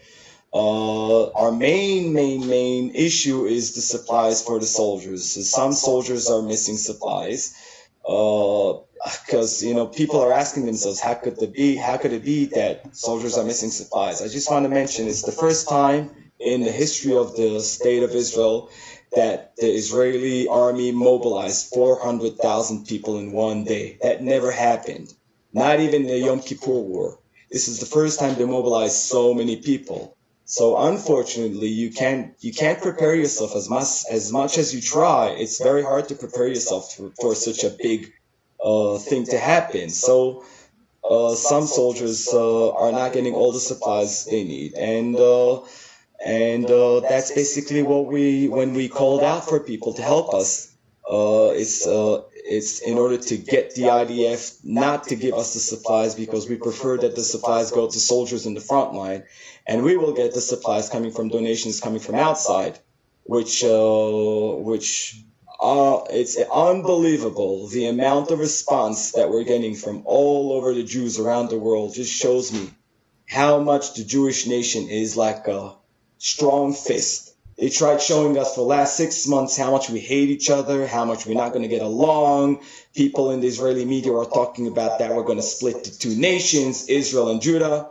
uh, 0.52 1.30
our 1.32 1.52
main, 1.52 2.12
main, 2.12 2.48
main 2.48 2.94
issue 2.94 3.44
is 3.44 3.74
the 3.74 3.80
supplies 3.80 4.42
for 4.42 4.58
the 4.58 4.66
soldiers. 4.66 5.32
So 5.32 5.42
some 5.42 5.72
soldiers 5.72 6.30
are 6.30 6.42
missing 6.42 6.76
supplies 6.76 7.54
because 8.02 9.62
uh, 9.62 9.66
you 9.66 9.74
know 9.74 9.86
people 9.86 10.20
are 10.20 10.32
asking 10.32 10.64
themselves, 10.64 11.00
how 11.00 11.14
could 11.14 11.40
it 11.42 11.52
be? 11.52 11.76
How 11.76 11.98
could 11.98 12.12
it 12.12 12.24
be 12.24 12.46
that 12.46 12.96
soldiers 12.96 13.36
are 13.36 13.44
missing 13.44 13.70
supplies? 13.70 14.22
I 14.22 14.28
just 14.28 14.50
want 14.50 14.64
to 14.64 14.70
mention 14.70 15.06
it's 15.06 15.22
the 15.22 15.32
first 15.32 15.68
time 15.68 16.10
in 16.40 16.62
the 16.62 16.72
history 16.72 17.14
of 17.14 17.36
the 17.36 17.60
state 17.60 18.02
of 18.02 18.14
Israel 18.14 18.70
that 19.12 19.54
the 19.56 19.66
Israeli 19.66 20.48
army 20.48 20.92
mobilized 20.92 21.74
400,000 21.74 22.86
people 22.86 23.18
in 23.18 23.32
one 23.32 23.64
day. 23.64 23.98
That 24.02 24.22
never 24.22 24.50
happened. 24.50 25.12
Not 25.52 25.80
even 25.80 26.02
in 26.02 26.08
the 26.08 26.18
Yom 26.18 26.40
Kippur 26.40 26.70
War. 26.70 27.18
This 27.50 27.68
is 27.68 27.80
the 27.80 27.86
first 27.86 28.20
time 28.20 28.34
they 28.34 28.44
mobilized 28.44 28.96
so 28.96 29.32
many 29.32 29.56
people. 29.56 30.17
So 30.50 30.78
unfortunately, 30.78 31.68
you 31.68 31.90
can't 31.90 32.32
you 32.40 32.54
can't 32.54 32.80
prepare 32.80 33.14
yourself 33.14 33.54
as 33.54 33.68
much 33.68 34.04
as 34.10 34.32
much 34.32 34.56
as 34.56 34.74
you 34.74 34.80
try. 34.80 35.28
It's 35.28 35.62
very 35.62 35.82
hard 35.82 36.08
to 36.08 36.14
prepare 36.14 36.48
yourself 36.48 36.94
for, 36.94 37.12
for 37.20 37.34
such 37.34 37.64
a 37.64 37.68
big 37.68 38.10
uh, 38.64 38.96
thing 38.96 39.26
to 39.26 39.38
happen. 39.38 39.90
So 39.90 40.46
uh, 41.04 41.34
some 41.34 41.66
soldiers 41.66 42.28
uh, 42.32 42.70
are 42.72 42.92
not 42.92 43.12
getting 43.12 43.34
all 43.34 43.52
the 43.52 43.60
supplies 43.60 44.24
they 44.24 44.42
need, 44.42 44.72
and 44.72 45.16
uh, 45.16 45.60
and 46.24 46.64
uh, 46.64 47.00
that's 47.00 47.30
basically 47.30 47.82
what 47.82 48.06
we 48.06 48.48
when 48.48 48.72
we 48.72 48.88
called 48.88 49.22
out 49.22 49.46
for 49.46 49.60
people 49.60 49.92
to 49.94 50.02
help 50.02 50.32
us. 50.32 50.74
Uh, 51.06 51.52
it's 51.52 51.86
it's 52.48 52.80
in 52.80 52.96
order 52.96 53.18
to 53.18 53.36
get 53.36 53.74
the 53.74 53.82
IDF 53.82 54.64
not 54.64 55.04
to 55.04 55.16
give 55.16 55.34
us 55.34 55.54
the 55.54 55.60
supplies 55.60 56.14
because 56.14 56.48
we 56.48 56.56
prefer 56.56 56.96
that 56.96 57.14
the 57.14 57.22
supplies 57.22 57.70
go 57.70 57.86
to 57.86 57.98
soldiers 57.98 58.46
in 58.46 58.54
the 58.54 58.60
front 58.60 58.94
line, 58.94 59.24
and 59.66 59.82
we 59.82 59.96
will 59.96 60.14
get 60.14 60.32
the 60.32 60.40
supplies 60.40 60.88
coming 60.88 61.12
from 61.12 61.28
donations 61.28 61.80
coming 61.80 62.00
from 62.00 62.14
outside, 62.14 62.78
which 63.24 63.62
uh, 63.62 64.54
which 64.70 65.22
uh, 65.60 66.00
it's 66.10 66.38
unbelievable. 66.38 67.68
The 67.68 67.86
amount 67.86 68.30
of 68.30 68.38
response 68.38 69.12
that 69.12 69.28
we're 69.28 69.44
getting 69.44 69.74
from 69.74 70.02
all 70.06 70.52
over 70.52 70.72
the 70.72 70.84
Jews 70.84 71.18
around 71.18 71.50
the 71.50 71.58
world 71.58 71.94
just 71.94 72.12
shows 72.12 72.52
me 72.52 72.70
how 73.26 73.60
much 73.60 73.94
the 73.94 74.04
Jewish 74.04 74.46
nation 74.46 74.88
is 74.88 75.16
like 75.16 75.46
a 75.48 75.74
strong 76.16 76.72
fist 76.72 77.27
they 77.58 77.68
tried 77.68 78.00
showing 78.00 78.38
us 78.38 78.54
for 78.54 78.60
the 78.60 78.68
last 78.68 78.96
six 78.96 79.26
months 79.26 79.56
how 79.56 79.72
much 79.72 79.90
we 79.90 79.98
hate 79.98 80.28
each 80.30 80.48
other, 80.48 80.86
how 80.86 81.04
much 81.04 81.26
we're 81.26 81.34
not 81.34 81.50
going 81.52 81.62
to 81.62 81.68
get 81.68 81.82
along. 81.82 82.60
People 82.94 83.32
in 83.32 83.40
the 83.40 83.48
Israeli 83.48 83.84
media 83.84 84.14
are 84.14 84.24
talking 84.24 84.68
about 84.68 85.00
that 85.00 85.14
we're 85.14 85.24
going 85.24 85.38
to 85.38 85.42
split 85.42 85.82
the 85.82 85.90
two 85.90 86.14
nations, 86.14 86.88
Israel 86.88 87.30
and 87.30 87.42
Judah. 87.42 87.88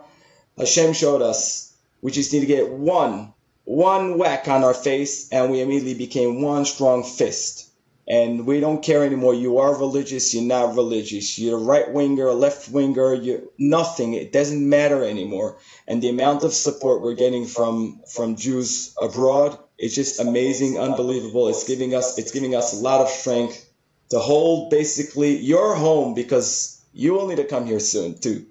Hashem 0.57 0.93
showed 0.93 1.21
us 1.21 1.74
we 2.01 2.12
just 2.12 2.31
need 2.31 2.39
to 2.41 2.45
get 2.45 2.69
one, 2.71 3.33
one 3.65 4.17
whack 4.17 4.47
on 4.47 4.63
our 4.63 4.74
face, 4.74 5.29
and 5.33 5.51
we 5.51 5.59
immediately 5.59 5.95
became 5.95 6.41
one 6.41 6.63
strong 6.63 7.03
fist. 7.03 7.67
And 8.07 8.45
we 8.45 8.61
don't 8.61 8.81
care 8.81 9.03
anymore. 9.03 9.33
You 9.33 9.57
are 9.57 9.77
religious, 9.77 10.33
you're 10.33 10.43
not 10.43 10.75
religious. 10.75 11.37
You're 11.37 11.57
a 11.57 11.61
right 11.61 11.91
winger, 11.91 12.27
a 12.27 12.33
left 12.33 12.69
winger, 12.69 13.13
you're 13.13 13.41
nothing. 13.57 14.13
It 14.13 14.31
doesn't 14.31 14.69
matter 14.69 15.03
anymore 15.03 15.57
and 15.87 16.01
the 16.01 16.09
amount 16.09 16.43
of 16.43 16.53
support 16.53 17.01
we're 17.01 17.15
getting 17.15 17.45
from 17.45 18.01
from 18.07 18.37
Jews 18.37 18.95
abroad 19.01 19.59
it's 19.77 19.93
just 19.93 20.19
amazing, 20.19 20.79
unbelievable. 20.79 21.47
It's 21.49 21.67
giving 21.67 21.93
us 21.93 22.17
it's 22.17 22.31
giving 22.31 22.55
us 22.55 22.73
a 22.73 22.77
lot 22.77 23.01
of 23.01 23.09
strength 23.09 23.63
to 24.09 24.19
hold 24.19 24.69
basically 24.69 25.37
your 25.37 25.75
home 25.75 26.13
because 26.13 26.81
you 26.93 27.13
will 27.13 27.27
need 27.27 27.35
to 27.35 27.43
come 27.43 27.65
here 27.65 27.79
soon 27.79 28.17
too. 28.17 28.47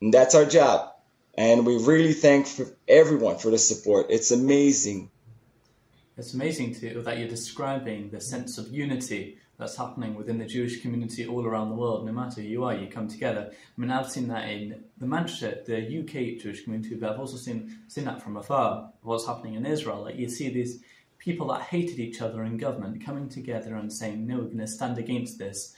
And 0.00 0.14
that's 0.14 0.34
our 0.34 0.46
job. 0.46 0.92
And 1.36 1.66
we 1.66 1.76
really 1.76 2.12
thank 2.12 2.48
everyone 2.88 3.38
for 3.38 3.50
the 3.50 3.58
support. 3.58 4.06
It's 4.08 4.30
amazing. 4.30 5.10
It's 6.16 6.32
amazing 6.32 6.74
to, 6.76 7.02
that 7.02 7.18
you're 7.18 7.28
describing 7.28 8.10
the 8.10 8.20
sense 8.20 8.56
of 8.56 8.68
unity 8.68 9.38
that's 9.58 9.76
happening 9.76 10.14
within 10.14 10.38
the 10.38 10.46
Jewish 10.46 10.80
community 10.80 11.26
all 11.26 11.44
around 11.44 11.70
the 11.70 11.74
world. 11.74 12.06
No 12.06 12.12
matter 12.12 12.40
who 12.40 12.46
you 12.46 12.64
are, 12.64 12.74
you 12.74 12.86
come 12.86 13.08
together. 13.08 13.50
I 13.50 13.80
mean, 13.80 13.90
I've 13.90 14.10
seen 14.10 14.28
that 14.28 14.48
in 14.48 14.84
the 14.98 15.06
Manchester, 15.06 15.62
the 15.66 15.78
UK 15.78 16.40
Jewish 16.40 16.62
community, 16.62 16.94
but 16.94 17.10
I've 17.10 17.18
also 17.18 17.36
seen 17.36 17.78
seen 17.88 18.04
that 18.04 18.22
from 18.22 18.36
afar. 18.36 18.92
What's 19.02 19.26
happening 19.26 19.54
in 19.54 19.66
Israel? 19.66 20.02
Like 20.02 20.16
you 20.16 20.28
see 20.28 20.50
these 20.50 20.82
people 21.18 21.48
that 21.48 21.62
hated 21.62 21.98
each 21.98 22.20
other 22.20 22.44
in 22.44 22.58
government 22.58 23.04
coming 23.04 23.28
together 23.28 23.74
and 23.74 23.92
saying, 23.92 24.26
"No, 24.26 24.36
we're 24.36 24.44
going 24.44 24.58
to 24.58 24.68
stand 24.68 24.98
against 24.98 25.38
this." 25.38 25.74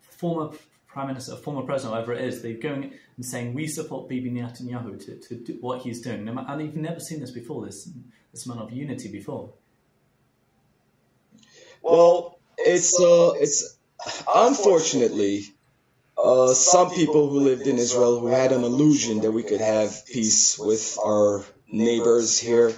Former 0.00 0.50
prime 0.86 1.08
minister, 1.08 1.36
former 1.36 1.62
president, 1.62 1.92
whatever 1.92 2.12
it 2.12 2.24
is, 2.24 2.42
they're 2.42 2.54
going 2.54 2.92
and 3.16 3.24
saying, 3.24 3.54
"We 3.54 3.66
support 3.68 4.08
Bibi 4.08 4.30
Netanyahu 4.32 5.02
to, 5.06 5.16
to 5.16 5.34
do 5.34 5.58
what 5.60 5.82
he's 5.82 6.02
doing." 6.02 6.28
And 6.28 6.62
you've 6.62 6.76
never 6.76 7.00
seen 7.00 7.20
this 7.20 7.30
before. 7.30 7.64
This 7.64 7.90
this 8.32 8.44
amount 8.44 8.60
of 8.60 8.72
unity 8.72 9.10
before. 9.10 9.50
Well 11.82 12.38
it's 12.58 13.00
uh, 13.00 13.32
it's 13.36 13.78
unfortunately 14.34 15.44
uh, 16.22 16.52
some 16.54 16.90
people 16.90 17.28
who 17.30 17.40
lived 17.40 17.66
in 17.66 17.78
Israel 17.78 18.18
who 18.20 18.26
had 18.26 18.52
an 18.52 18.64
illusion 18.64 19.20
that 19.20 19.32
we 19.32 19.42
could 19.42 19.60
have 19.60 20.04
peace 20.06 20.58
with 20.58 20.98
our 21.04 21.44
neighbors 21.70 22.38
here 22.38 22.72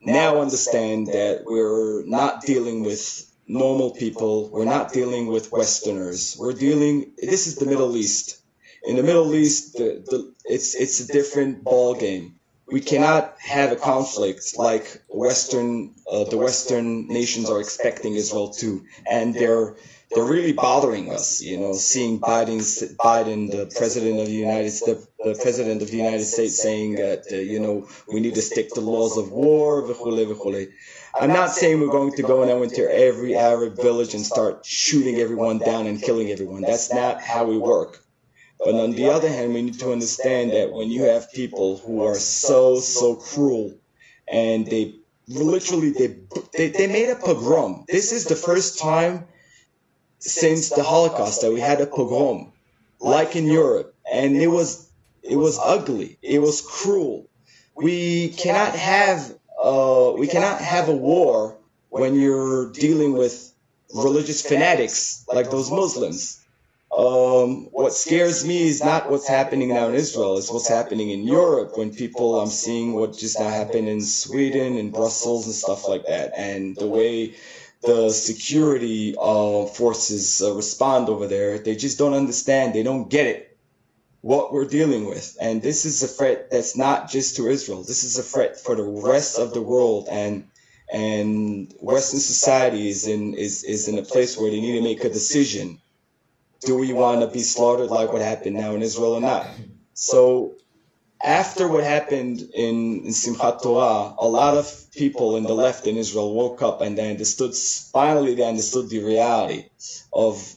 now 0.00 0.40
understand 0.40 1.08
that 1.08 1.44
we're 1.44 2.02
not 2.04 2.42
dealing 2.42 2.82
with 2.82 3.30
normal 3.46 3.90
people. 3.92 4.50
We're 4.50 4.64
not 4.64 4.92
dealing 4.92 5.28
with 5.28 5.52
Westerners. 5.52 6.36
We're 6.38 6.54
dealing. 6.54 7.12
This 7.18 7.46
is 7.46 7.56
the 7.56 7.66
Middle 7.66 7.96
East. 7.96 8.38
In 8.84 8.96
the 8.96 9.02
Middle 9.04 9.32
East, 9.34 9.74
the, 9.74 10.02
the, 10.04 10.34
it's 10.44 10.74
it's 10.74 11.00
a 11.00 11.12
different 11.12 11.62
ball 11.62 11.94
game 11.94 12.34
we 12.72 12.80
cannot 12.80 13.36
have 13.38 13.70
a 13.70 13.76
conflict 13.76 14.56
like 14.56 15.02
Western, 15.08 15.94
uh, 16.10 16.24
the 16.24 16.38
Western 16.38 17.06
nations 17.06 17.50
are 17.50 17.60
expecting 17.60 18.14
Israel 18.14 18.48
to, 18.60 18.82
and 19.08 19.34
they're 19.34 19.76
they're 20.10 20.24
really 20.24 20.52
bothering 20.52 21.12
us. 21.12 21.42
You 21.42 21.58
know, 21.58 21.74
seeing 21.74 22.18
Biden's 22.18 22.82
Biden, 22.96 23.50
the 23.50 23.70
president 23.76 24.20
of 24.20 24.26
the 24.26 24.32
United 24.32 24.70
States, 24.70 25.06
the 25.18 25.38
president 25.42 25.82
of 25.82 25.90
the 25.90 25.96
United 25.98 26.24
States, 26.24 26.62
saying 26.62 26.94
that 26.96 27.24
uh, 27.30 27.36
you 27.36 27.60
know 27.60 27.86
we 28.10 28.20
need 28.20 28.34
to 28.36 28.42
stick 28.42 28.70
to 28.70 28.80
laws 28.80 29.18
of 29.18 29.30
war. 29.32 29.86
I'm 31.20 31.28
not 31.28 31.50
saying 31.50 31.78
we're 31.80 31.98
going 32.00 32.12
to 32.12 32.22
go 32.22 32.42
now 32.44 32.62
into 32.62 32.90
every 32.90 33.36
Arab 33.36 33.76
village 33.76 34.14
and 34.14 34.24
start 34.24 34.64
shooting 34.64 35.16
everyone 35.16 35.58
down 35.58 35.86
and 35.86 36.00
killing 36.00 36.30
everyone. 36.30 36.62
That's 36.62 36.90
not 36.92 37.20
how 37.20 37.44
we 37.44 37.58
work. 37.58 38.02
But 38.64 38.76
on 38.76 38.92
the 38.92 39.10
other 39.10 39.28
hand, 39.28 39.54
we 39.54 39.62
need 39.62 39.80
to 39.80 39.92
understand 39.92 40.52
that 40.52 40.72
when 40.72 40.88
you 40.88 41.02
have 41.04 41.32
people 41.32 41.78
who 41.78 42.04
are 42.04 42.14
so, 42.14 42.78
so 42.78 43.16
cruel 43.16 43.74
and 44.28 44.66
they 44.66 44.94
literally, 45.26 45.90
they, 45.90 46.16
they, 46.56 46.68
they 46.68 46.86
made 46.86 47.10
a 47.10 47.16
pogrom. 47.16 47.84
This 47.88 48.12
is 48.12 48.26
the 48.26 48.36
first 48.36 48.78
time 48.78 49.26
since 50.20 50.68
the 50.68 50.84
Holocaust 50.84 51.40
that 51.40 51.52
we 51.52 51.58
had 51.58 51.80
a 51.80 51.86
pogrom, 51.86 52.52
like 53.00 53.34
in 53.34 53.46
Europe. 53.46 53.96
And 54.10 54.36
it 54.36 54.46
was, 54.46 54.88
it 55.24 55.36
was 55.36 55.58
ugly. 55.60 56.18
It 56.22 56.40
was 56.40 56.60
cruel. 56.60 57.28
We 57.74 58.28
cannot 58.28 58.76
have, 58.76 59.34
uh, 59.60 60.12
we 60.16 60.28
cannot 60.28 60.60
have 60.60 60.88
a 60.88 60.94
war 60.96 61.58
when 61.88 62.14
you're 62.14 62.70
dealing 62.70 63.14
with 63.14 63.52
religious 63.92 64.40
fanatics 64.46 65.24
like 65.28 65.50
those 65.50 65.70
Muslims 65.70 66.41
um, 66.96 67.68
what 67.72 67.94
scares 67.94 68.44
me 68.44 68.68
is 68.68 68.84
not 68.84 69.10
what's 69.10 69.26
happening 69.26 69.68
now 69.70 69.88
in 69.88 69.94
Israel, 69.94 70.36
it's 70.36 70.52
what's 70.52 70.68
happening 70.68 71.08
in 71.10 71.26
Europe 71.26 71.78
when 71.78 71.94
people, 71.94 72.38
I'm 72.38 72.48
seeing 72.48 72.92
what 72.92 73.16
just 73.16 73.40
now 73.40 73.48
happened 73.48 73.88
in 73.88 74.02
Sweden 74.02 74.76
and 74.76 74.92
Brussels 74.92 75.46
and 75.46 75.54
stuff 75.54 75.88
like 75.88 76.04
that. 76.06 76.32
And 76.36 76.76
the 76.76 76.86
way 76.86 77.34
the 77.80 78.10
security 78.10 79.14
uh, 79.18 79.64
forces 79.66 80.42
uh, 80.42 80.52
respond 80.52 81.08
over 81.08 81.26
there, 81.26 81.58
they 81.58 81.76
just 81.76 81.96
don't 81.96 82.12
understand. 82.12 82.74
They 82.74 82.82
don't 82.82 83.08
get 83.08 83.26
it, 83.26 83.56
what 84.20 84.52
we're 84.52 84.66
dealing 84.66 85.06
with. 85.06 85.34
And 85.40 85.62
this 85.62 85.86
is 85.86 86.02
a 86.02 86.08
threat 86.08 86.50
that's 86.50 86.76
not 86.76 87.08
just 87.08 87.36
to 87.36 87.48
Israel. 87.48 87.84
This 87.84 88.04
is 88.04 88.18
a 88.18 88.22
threat 88.22 88.60
for 88.60 88.76
the 88.76 88.84
rest 88.84 89.38
of 89.38 89.54
the 89.54 89.62
world. 89.62 90.08
And 90.10 90.48
and 90.92 91.72
Western 91.80 92.20
society 92.20 92.90
is 92.90 93.06
in, 93.06 93.32
is, 93.32 93.64
is 93.64 93.88
in 93.88 93.98
a 93.98 94.02
place 94.02 94.36
where 94.36 94.50
they 94.50 94.60
need 94.60 94.76
to 94.76 94.82
make 94.82 95.04
a 95.04 95.08
decision 95.08 95.80
do 96.64 96.76
we 96.76 96.92
want 96.92 97.20
to 97.20 97.26
be 97.26 97.40
slaughtered 97.40 97.90
like 97.90 98.12
what 98.12 98.22
happened 98.22 98.56
now 98.56 98.74
in 98.74 98.82
Israel 98.82 99.14
or 99.14 99.20
not? 99.20 99.46
So 99.94 100.54
after 101.22 101.68
what 101.68 101.84
happened 101.84 102.40
in, 102.54 103.04
in 103.04 103.12
Simchat 103.12 103.62
Torah, 103.62 104.14
a 104.18 104.28
lot 104.28 104.56
of 104.56 104.90
people 104.92 105.36
in 105.36 105.44
the 105.44 105.54
left 105.54 105.86
in 105.86 105.96
Israel 105.96 106.34
woke 106.34 106.62
up 106.62 106.80
and 106.80 106.96
they 106.98 107.10
understood, 107.10 107.54
finally 107.54 108.34
they 108.34 108.48
understood 108.48 108.88
the 108.88 109.04
reality 109.04 109.66
of 110.12 110.54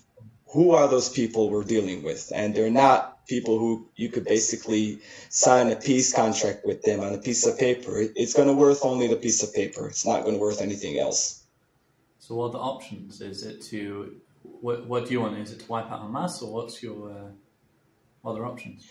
who 0.48 0.72
are 0.72 0.88
those 0.88 1.10
people 1.10 1.50
we're 1.50 1.63
dealing 1.63 2.04
with. 2.04 2.32
And 2.34 2.56
they're 2.56 2.72
not 2.72 3.26
people 3.28 3.58
who 3.58 3.89
you 3.96 4.10
could 4.10 4.26
basically 4.26 5.00
sign 5.30 5.72
a 5.72 5.76
peace 5.76 6.13
contract 6.13 6.65
with 6.65 6.82
them 6.84 7.02
on 7.02 7.13
a 7.13 7.18
piece 7.18 7.46
of 7.46 7.58
paper. 7.58 8.00
It's 8.15 8.34
going 8.34 8.48
to 8.48 8.54
worth 8.54 8.86
only 8.86 9.08
the 9.08 9.15
piece 9.15 9.44
of 9.44 9.54
paper. 9.54 9.88
It's 9.88 10.06
not 10.06 10.22
going 10.24 10.36
to 10.36 10.41
worth 10.41 10.62
anything 10.62 11.00
else. 11.00 11.44
So 12.20 12.36
what 12.36 12.48
are 12.48 12.52
the 12.52 12.60
options? 12.60 13.22
Is 13.22 13.44
it 13.44 13.62
to 13.63 14.15
what, 14.62 14.88
what 14.88 15.06
do 15.06 15.12
you 15.12 15.22
want? 15.22 15.38
Is 15.38 15.52
it 15.52 15.62
to 15.62 15.68
wipe 15.68 15.92
out 15.92 16.02
Hamas, 16.02 16.42
or 16.42 16.52
what's 16.52 16.82
your 16.82 17.12
uh, 17.12 18.30
other 18.30 18.46
options? 18.46 18.88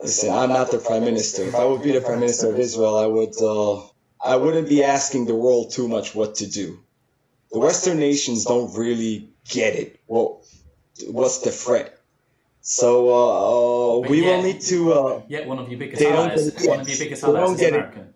Listen, 0.00 0.32
I'm 0.32 0.50
not 0.50 0.70
the 0.70 0.78
prime 0.78 1.04
minister. 1.04 1.42
If 1.42 1.54
I 1.54 1.64
would 1.64 1.82
be 1.82 1.92
the 1.92 2.00
prime 2.00 2.20
minister 2.20 2.50
of 2.50 2.58
Israel, 2.58 2.96
I 2.96 3.06
would 3.06 3.34
uh, 3.42 3.82
I 4.24 4.36
wouldn't 4.36 4.68
be 4.68 4.84
asking 4.84 5.26
the 5.26 5.34
world 5.34 5.72
too 5.72 5.88
much 5.88 6.14
what 6.14 6.36
to 6.36 6.46
do. 6.46 6.78
The 7.50 7.58
Western 7.58 7.98
nations 7.98 8.44
don't 8.44 8.76
really 8.76 9.30
get 9.48 9.74
it. 9.74 10.00
Well, 10.06 10.44
what's 11.06 11.38
the 11.38 11.50
threat? 11.50 11.98
So 12.60 13.08
uh, 13.08 13.96
uh 13.96 14.08
we 14.08 14.22
yet, 14.22 14.36
will 14.36 14.42
need 14.44 14.60
to. 14.62 14.92
Uh, 14.92 15.22
yet 15.28 15.46
one 15.46 15.58
of 15.58 15.68
your 15.68 15.78
biggest 15.78 16.02
allies, 16.02 16.52
one 16.64 16.80
of 16.80 16.88
your 16.88 16.98
biggest 16.98 17.24
allies 17.24 17.60
is 17.60 17.68
America. 17.68 18.00
It. 18.00 18.14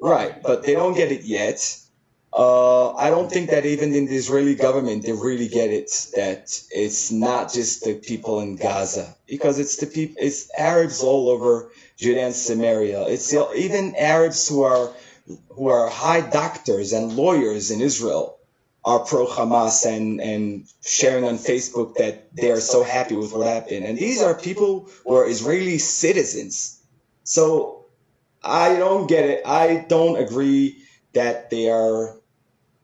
Right, 0.00 0.42
but 0.42 0.62
they 0.64 0.74
don't 0.74 0.94
get 0.94 1.10
it 1.10 1.22
yet. 1.22 1.78
Uh, 2.36 2.94
I 2.96 3.08
don't 3.08 3.32
think 3.32 3.48
that 3.48 3.64
even 3.64 3.94
in 3.94 4.04
the 4.06 4.14
Israeli 4.16 4.56
government 4.56 5.04
they 5.04 5.12
really 5.12 5.48
get 5.48 5.70
it 5.70 5.90
that 6.16 6.60
it's 6.70 7.10
not 7.10 7.50
just 7.50 7.82
the 7.84 7.94
people 7.94 8.40
in 8.40 8.56
Gaza 8.56 9.16
because 9.26 9.58
it's 9.58 9.76
the 9.78 9.86
people, 9.86 10.16
it's 10.20 10.50
Arabs 10.58 11.02
all 11.02 11.30
over 11.30 11.70
Judea 11.96 12.26
and 12.26 12.34
Samaria. 12.34 13.08
It's 13.08 13.32
even 13.32 13.96
Arabs 13.96 14.46
who 14.48 14.64
are 14.64 14.92
who 15.50 15.68
are 15.68 15.88
high 15.88 16.20
doctors 16.20 16.92
and 16.92 17.16
lawyers 17.16 17.70
in 17.70 17.80
Israel 17.80 18.38
are 18.84 19.00
pro 19.00 19.26
Hamas 19.26 19.86
and 19.86 20.20
and 20.20 20.68
sharing 20.84 21.24
on 21.24 21.38
Facebook 21.38 21.94
that 21.94 22.36
they 22.36 22.50
are 22.50 22.60
so 22.60 22.84
happy 22.84 23.16
with 23.16 23.32
what 23.32 23.46
happened. 23.46 23.86
And 23.86 23.96
these 23.96 24.20
are 24.20 24.34
people 24.34 24.90
who 25.06 25.14
are 25.14 25.26
Israeli 25.26 25.78
citizens. 25.78 26.82
So 27.24 27.86
I 28.44 28.76
don't 28.76 29.06
get 29.08 29.24
it. 29.24 29.42
I 29.46 29.86
don't 29.88 30.18
agree 30.18 30.82
that 31.14 31.48
they 31.48 31.70
are 31.70 32.14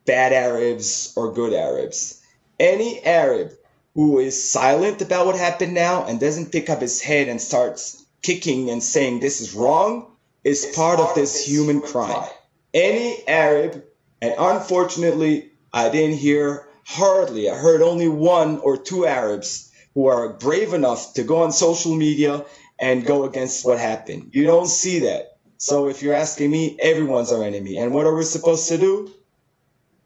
bad 0.07 0.33
Arabs 0.33 1.13
or 1.17 1.33
good 1.33 1.53
Arabs. 1.53 2.21
Any 2.59 3.05
Arab 3.05 3.53
who 3.95 4.19
is 4.19 4.51
silent 4.51 5.03
about 5.03 5.27
what 5.27 5.37
happened 5.37 5.75
now 5.75 6.05
and 6.07 6.19
doesn't 6.19 6.53
pick 6.53 6.71
up 6.71 6.81
his 6.81 7.01
head 7.01 7.29
and 7.29 7.41
starts 7.41 8.05
kicking 8.23 8.71
and 8.71 8.83
saying 8.83 9.21
this 9.21 9.41
is 9.41 9.55
wrong 9.55 10.07
is 10.45 10.73
part 10.75 10.99
of 10.99 11.15
this 11.15 11.45
human 11.47 11.81
crime. 11.81 12.29
Any 12.73 13.27
Arab, 13.29 13.85
and 14.21 14.35
unfortunately, 14.39 15.51
I 15.73 15.89
didn't 15.89 16.19
hear 16.19 16.67
hardly, 16.85 17.51
I 17.51 17.55
heard 17.55 17.83
only 17.83 18.09
one 18.09 18.59
or 18.59 18.77
two 18.77 19.07
Arabs 19.07 19.71
who 19.95 20.07
are 20.07 20.33
brave 20.33 20.73
enough 20.73 21.15
to 21.15 21.23
go 21.23 21.43
on 21.43 21.53
social 21.53 21.95
media 21.95 22.45
and 22.79 23.07
go 23.07 23.25
against 23.25 23.65
what 23.65 23.79
happened. 23.79 24.31
You 24.33 24.45
don't 24.45 24.67
see 24.67 25.01
that. 25.01 25.37
So 25.59 25.89
if 25.89 26.03
you're 26.03 26.15
asking 26.15 26.51
me, 26.51 26.77
everyone's 26.81 27.31
our 27.31 27.45
enemy. 27.45 27.77
And 27.77 27.93
what 27.93 28.07
are 28.07 28.15
we 28.15 28.25
supposed 28.25 28.69
to 28.69 28.79
do? 28.79 29.13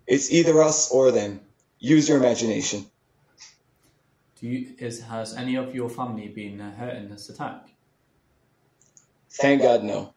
It's 0.06 0.30
either 0.30 0.62
us 0.62 0.90
or 0.90 1.10
them. 1.10 1.40
Use 1.78 2.08
your 2.08 2.18
imagination. 2.18 2.86
Do 4.40 4.46
you, 4.46 4.74
is, 4.78 5.00
has 5.00 5.34
any 5.34 5.56
of 5.56 5.74
your 5.74 5.88
family 5.88 6.28
been 6.28 6.60
uh, 6.60 6.74
hurt 6.74 6.96
in 6.96 7.08
this 7.08 7.28
attack? 7.28 7.68
Thank 9.30 9.62
God, 9.62 9.82
no. 9.82 10.14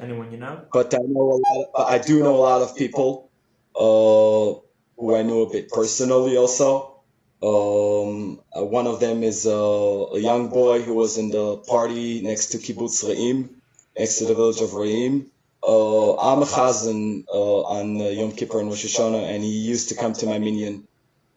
Anyone 0.00 0.32
you 0.32 0.38
know? 0.38 0.62
But 0.72 0.94
I 0.94 0.98
know 1.06 1.20
a 1.20 1.38
lot. 1.38 1.70
Of, 1.74 1.86
I 1.86 1.98
do 1.98 2.20
know 2.20 2.36
a 2.36 2.42
lot 2.50 2.62
of 2.62 2.76
people 2.76 3.30
uh, 3.76 4.60
who 4.96 5.14
I 5.14 5.22
know 5.22 5.42
a 5.42 5.50
bit 5.50 5.68
personally. 5.68 6.36
Also, 6.36 7.02
um, 7.42 8.40
uh, 8.56 8.64
one 8.64 8.86
of 8.86 9.00
them 9.00 9.22
is 9.22 9.46
uh, 9.46 10.06
a 10.12 10.18
young 10.18 10.48
boy 10.48 10.80
who 10.82 10.94
was 10.94 11.18
in 11.18 11.30
the 11.30 11.58
party 11.58 12.22
next 12.22 12.46
to 12.52 12.58
Kibbutz 12.58 13.04
Re'im, 13.04 13.50
next 13.98 14.18
to 14.18 14.24
the 14.24 14.34
village 14.34 14.60
of 14.60 14.70
Re'im 14.70 15.26
uh, 15.62 16.16
I'm 16.16 16.42
a 16.42 16.46
chazan 16.46 17.24
uh, 17.32 17.60
on 17.62 18.00
uh, 18.00 18.04
Yom 18.04 18.32
Kippur 18.32 18.60
and 18.60 18.68
Rosh 18.68 18.84
Hashanah, 18.84 19.34
and 19.34 19.42
he 19.42 19.50
used 19.50 19.90
to 19.90 19.94
come 19.94 20.12
to 20.14 20.26
my 20.26 20.38
minyan. 20.38 20.86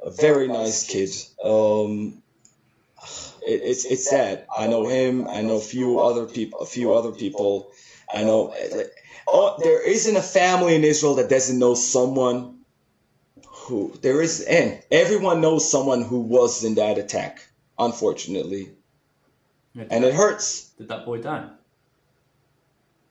A 0.02 0.12
very 0.12 0.48
nice 0.48 0.86
kid. 0.86 1.10
Um, 1.44 2.22
it, 3.46 3.62
it's 3.64 3.86
it's 3.86 4.10
sad. 4.10 4.46
I 4.56 4.68
know 4.68 4.88
him. 4.88 5.28
I 5.28 5.42
know 5.42 5.58
a 5.58 5.62
few 5.62 6.00
other 6.00 6.26
people. 6.26 6.60
A 6.60 6.66
few 6.66 6.94
other 6.94 7.12
people. 7.12 7.72
I 8.14 8.24
know. 8.24 8.54
Oh, 9.28 9.58
there 9.62 9.82
isn't 9.88 10.16
a 10.16 10.22
family 10.22 10.76
in 10.76 10.84
Israel 10.84 11.16
that 11.16 11.30
doesn't 11.30 11.58
know 11.60 11.74
someone 11.76 12.60
who 13.48 13.94
there 14.02 14.22
is, 14.22 14.42
and 14.42 14.82
everyone 14.92 15.42
knows 15.42 15.70
someone 15.70 16.02
who 16.02 16.20
was 16.20 16.64
in 16.64 16.76
that 16.76 16.98
attack. 16.98 17.46
Unfortunately, 17.80 18.72
and 19.76 20.04
it 20.04 20.14
hurts. 20.14 20.70
Did 20.78 20.90
that 20.90 21.06
boy 21.06 21.22
die? 21.22 21.50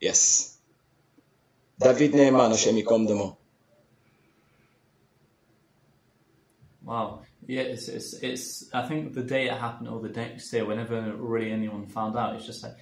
Yes. 0.00 0.51
David 1.80 2.12
Ne'eman, 2.12 2.50
Hashem 2.50 2.76
Yikom 2.76 3.08
Damo. 3.08 3.36
Wow. 6.84 7.22
Yeah, 7.46 7.62
it's, 7.62 7.88
it's, 7.88 8.14
it's, 8.14 8.74
I 8.74 8.86
think 8.86 9.14
the 9.14 9.22
day 9.22 9.48
it 9.48 9.54
happened 9.54 9.88
or 9.88 10.00
the 10.00 10.08
next 10.08 10.50
day, 10.50 10.62
whenever 10.62 11.14
really 11.16 11.50
anyone 11.50 11.86
found 11.86 12.16
out, 12.16 12.36
it's 12.36 12.46
just 12.46 12.62
like, 12.62 12.76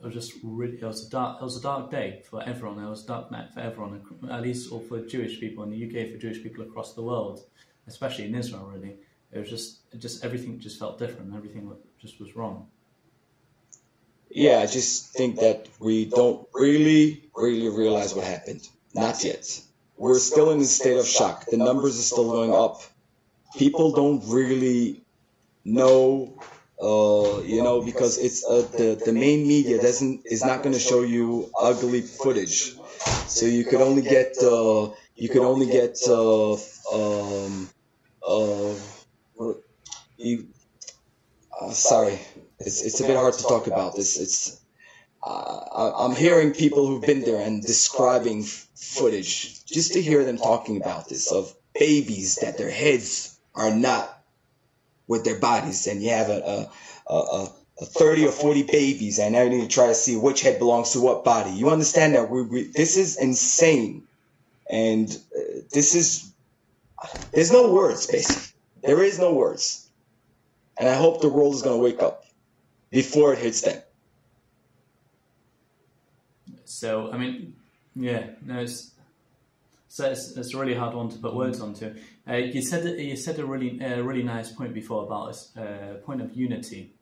it 0.00 0.06
was 0.06 0.14
just 0.14 0.32
really, 0.42 0.78
it 0.78 0.84
was 0.84 1.06
a 1.06 1.10
dark, 1.10 1.40
it 1.40 1.44
was 1.44 1.56
a 1.56 1.62
dark 1.62 1.90
day 1.90 2.22
for 2.28 2.42
everyone. 2.42 2.82
It 2.82 2.88
was 2.88 3.04
a 3.04 3.06
dark 3.06 3.30
night 3.30 3.52
for 3.52 3.60
everyone, 3.60 4.02
at 4.30 4.42
least 4.42 4.72
or 4.72 4.80
for 4.80 5.00
Jewish 5.06 5.38
people 5.38 5.62
in 5.64 5.70
the 5.70 5.84
UK, 5.86 6.10
for 6.10 6.18
Jewish 6.18 6.42
people 6.42 6.64
across 6.64 6.94
the 6.94 7.02
world, 7.02 7.44
especially 7.86 8.24
in 8.24 8.34
Israel, 8.34 8.70
really. 8.72 8.96
It 9.30 9.38
was 9.38 9.48
just, 9.48 9.98
just 9.98 10.24
everything 10.24 10.58
just 10.58 10.78
felt 10.78 10.98
different. 10.98 11.34
Everything 11.34 11.70
just 11.98 12.20
was 12.20 12.34
wrong. 12.34 12.66
Yeah, 14.34 14.60
I 14.60 14.66
just 14.66 15.12
think 15.12 15.40
that 15.40 15.68
we 15.80 16.06
don't 16.06 16.46
really, 16.54 17.24
really 17.36 17.68
realize 17.68 18.14
what 18.14 18.24
happened. 18.24 18.66
Not 18.94 19.24
yet. 19.24 19.44
We're 19.96 20.18
still 20.18 20.50
in 20.52 20.60
a 20.60 20.64
state 20.64 20.96
of 20.98 21.06
shock. 21.06 21.46
The 21.50 21.58
numbers 21.58 21.98
are 21.98 22.02
still 22.02 22.30
going 22.30 22.52
up. 22.52 22.80
People 23.56 23.92
don't 23.92 24.22
really 24.28 25.02
know, 25.64 26.38
uh, 26.82 27.40
you 27.42 27.62
know, 27.62 27.82
because 27.82 28.18
it's 28.18 28.44
uh, 28.44 28.62
the 28.78 29.00
the 29.04 29.12
main 29.12 29.46
media 29.46 29.80
doesn't 29.80 30.22
is 30.26 30.44
not 30.44 30.62
going 30.62 30.74
to 30.74 30.80
show 30.80 31.02
you 31.02 31.50
ugly 31.60 32.02
footage. 32.02 32.74
So 33.28 33.46
you 33.46 33.64
could 33.64 33.80
only 33.82 34.02
get 34.02 34.36
uh, 34.42 34.90
you 35.16 35.28
could 35.28 35.42
only 35.42 35.66
get 35.66 35.98
uh, 36.08 36.54
um, 36.54 37.70
uh, 38.26 38.74
you. 40.16 40.48
Uh, 41.60 41.70
sorry, 41.70 42.18
it's 42.66 42.82
it's 42.82 43.00
a 43.00 43.06
bit 43.06 43.16
hard 43.16 43.34
to 43.34 43.42
talk 43.42 43.66
about 43.66 43.96
this. 43.96 44.18
It's 44.20 44.60
uh, 45.22 45.92
I'm 45.98 46.14
hearing 46.16 46.52
people 46.52 46.86
who've 46.86 47.02
been 47.02 47.22
there 47.22 47.40
and 47.40 47.62
describing 47.62 48.42
footage 48.42 49.64
just 49.64 49.92
to 49.92 50.02
hear 50.02 50.24
them 50.24 50.36
talking 50.36 50.76
about 50.76 51.08
this 51.08 51.30
of 51.30 51.54
babies 51.78 52.36
that 52.36 52.58
their 52.58 52.70
heads 52.70 53.38
are 53.54 53.70
not 53.70 54.22
with 55.06 55.24
their 55.24 55.38
bodies, 55.38 55.86
and 55.86 56.02
you 56.02 56.10
have 56.10 56.28
a 56.28 56.68
a, 57.08 57.12
a, 57.12 57.16
a, 57.16 57.52
a 57.80 57.84
30 57.84 58.26
or 58.26 58.32
40 58.32 58.64
babies, 58.64 59.18
and 59.18 59.32
now 59.32 59.42
you 59.42 59.50
need 59.50 59.62
to 59.62 59.68
try 59.68 59.86
to 59.88 59.94
see 59.94 60.16
which 60.16 60.42
head 60.42 60.58
belongs 60.58 60.92
to 60.92 61.00
what 61.00 61.24
body. 61.24 61.50
You 61.50 61.70
understand 61.70 62.14
that 62.14 62.30
we, 62.30 62.42
we 62.42 62.62
this 62.64 62.96
is 62.96 63.16
insane, 63.16 64.04
and 64.70 65.08
uh, 65.36 65.60
this 65.72 65.94
is 65.94 66.32
there's 67.32 67.52
no 67.52 67.72
words 67.72 68.06
basically. 68.06 68.48
There 68.82 69.02
is 69.02 69.18
no 69.18 69.32
words, 69.32 69.88
and 70.78 70.88
I 70.88 70.94
hope 70.94 71.20
the 71.20 71.28
world 71.28 71.54
is 71.54 71.62
going 71.62 71.78
to 71.78 71.82
wake 71.82 72.02
up 72.02 72.21
before 72.92 73.32
it 73.32 73.40
hits 73.40 73.62
them. 73.62 73.82
So 76.64 77.10
I 77.10 77.18
mean, 77.18 77.56
yeah, 77.96 78.26
no, 78.44 78.60
it's 78.60 78.92
so 79.88 80.10
it's, 80.10 80.36
it's 80.36 80.54
a 80.54 80.58
really 80.58 80.74
hard 80.74 80.94
one 80.94 81.08
to 81.10 81.18
put 81.18 81.34
words 81.34 81.60
onto. 81.60 81.94
Uh, 82.28 82.36
you 82.36 82.62
said 82.62 82.98
you 82.98 83.16
said 83.16 83.38
a 83.38 83.44
really 83.44 83.80
a 83.80 84.02
really 84.02 84.22
nice 84.22 84.50
point 84.52 84.72
before 84.72 85.04
about 85.04 85.36
a 85.56 85.62
uh, 85.62 85.94
point 85.96 86.20
of 86.22 86.34
unity, 86.34 86.94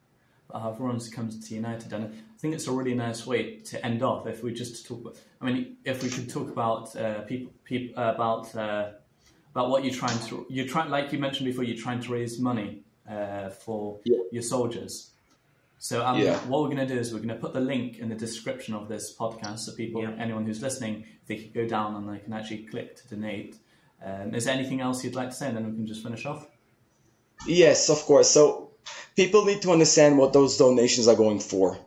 about 0.48 0.62
how 0.62 0.70
everyone's 0.72 1.08
comes 1.08 1.48
to 1.48 1.54
united, 1.54 1.92
and 1.92 2.04
I 2.06 2.38
think 2.38 2.54
it's 2.54 2.66
a 2.66 2.72
really 2.72 2.94
nice 2.94 3.26
way 3.26 3.56
to 3.56 3.84
end 3.84 4.02
off. 4.02 4.26
If 4.26 4.42
we 4.42 4.52
just 4.52 4.86
talk, 4.86 5.00
about, 5.02 5.16
I 5.40 5.44
mean, 5.46 5.76
if 5.84 6.02
we 6.02 6.08
could 6.08 6.28
talk 6.28 6.48
about 6.50 6.96
uh, 6.96 7.20
people, 7.22 7.52
people 7.64 8.02
about 8.02 8.54
uh, 8.56 8.90
about 9.54 9.70
what 9.70 9.84
you're 9.84 9.94
trying 9.94 10.18
to 10.28 10.46
you're 10.48 10.66
trying 10.66 10.90
like 10.90 11.12
you 11.12 11.18
mentioned 11.18 11.46
before, 11.46 11.64
you're 11.64 11.82
trying 11.82 12.00
to 12.00 12.12
raise 12.12 12.40
money 12.40 12.82
uh, 13.08 13.50
for 13.50 14.00
Yeah. 14.04 14.18
your 14.32 14.42
soldiers. 14.42 15.10
So 15.82 16.04
um, 16.04 16.20
Yeah. 16.20 16.36
what 16.46 16.60
we're 16.60 16.68
going 16.74 16.86
to 16.86 16.94
do 16.94 17.00
is 17.00 17.12
we're 17.12 17.20
going 17.20 17.30
to 17.30 17.42
put 17.46 17.54
the 17.54 17.60
link 17.60 17.98
in 17.98 18.10
the 18.10 18.14
description 18.14 18.74
of 18.74 18.86
this 18.86 19.16
podcast 19.16 19.60
so 19.60 19.72
people, 19.72 20.02
Yeah. 20.02 20.14
anyone 20.18 20.44
who's 20.44 20.60
listening, 20.60 21.04
they 21.26 21.36
can 21.36 21.52
go 21.52 21.66
down 21.66 21.96
and 21.96 22.06
they 22.06 22.18
can 22.18 22.34
actually 22.34 22.64
click 22.64 22.96
to 22.96 23.08
donate. 23.08 23.56
Um, 24.04 24.34
is 24.34 24.44
there 24.44 24.54
anything 24.54 24.82
else 24.82 25.02
you'd 25.02 25.14
like 25.14 25.30
to 25.30 25.34
say, 25.34 25.48
and 25.48 25.56
then 25.56 25.64
we 25.70 25.72
can 25.72 25.86
just 25.86 26.02
finish 26.02 26.26
off? 26.26 26.46
Yes, 27.46 27.88
of 27.88 28.04
course. 28.04 28.30
So 28.30 28.70
people 29.16 29.46
need 29.46 29.62
to 29.62 29.72
understand 29.72 30.18
what 30.18 30.34
those 30.34 30.58
donations 30.58 31.08
are 31.08 31.16
going 31.16 31.40
for. 31.40 31.78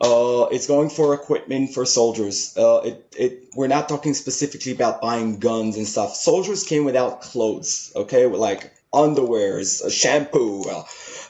Uh, 0.00 0.46
it's 0.52 0.66
going 0.68 0.90
for 0.90 1.12
equipment 1.14 1.74
for 1.74 1.84
soldiers. 1.86 2.56
Uh, 2.56 2.80
it, 2.84 3.14
it, 3.16 3.48
we're 3.56 3.68
not 3.68 3.88
talking 3.88 4.14
specifically 4.14 4.72
about 4.72 5.00
buying 5.00 5.40
guns 5.40 5.76
and 5.76 5.88
stuff. 5.88 6.14
Soldiers 6.14 6.62
came 6.62 6.84
without 6.84 7.20
clothes, 7.20 7.92
okay, 7.96 8.26
with 8.26 8.40
like 8.40 8.72
underwears, 8.92 9.84
uh, 9.84 9.90
shampoo. 9.90 10.62
Uh, 10.68 10.84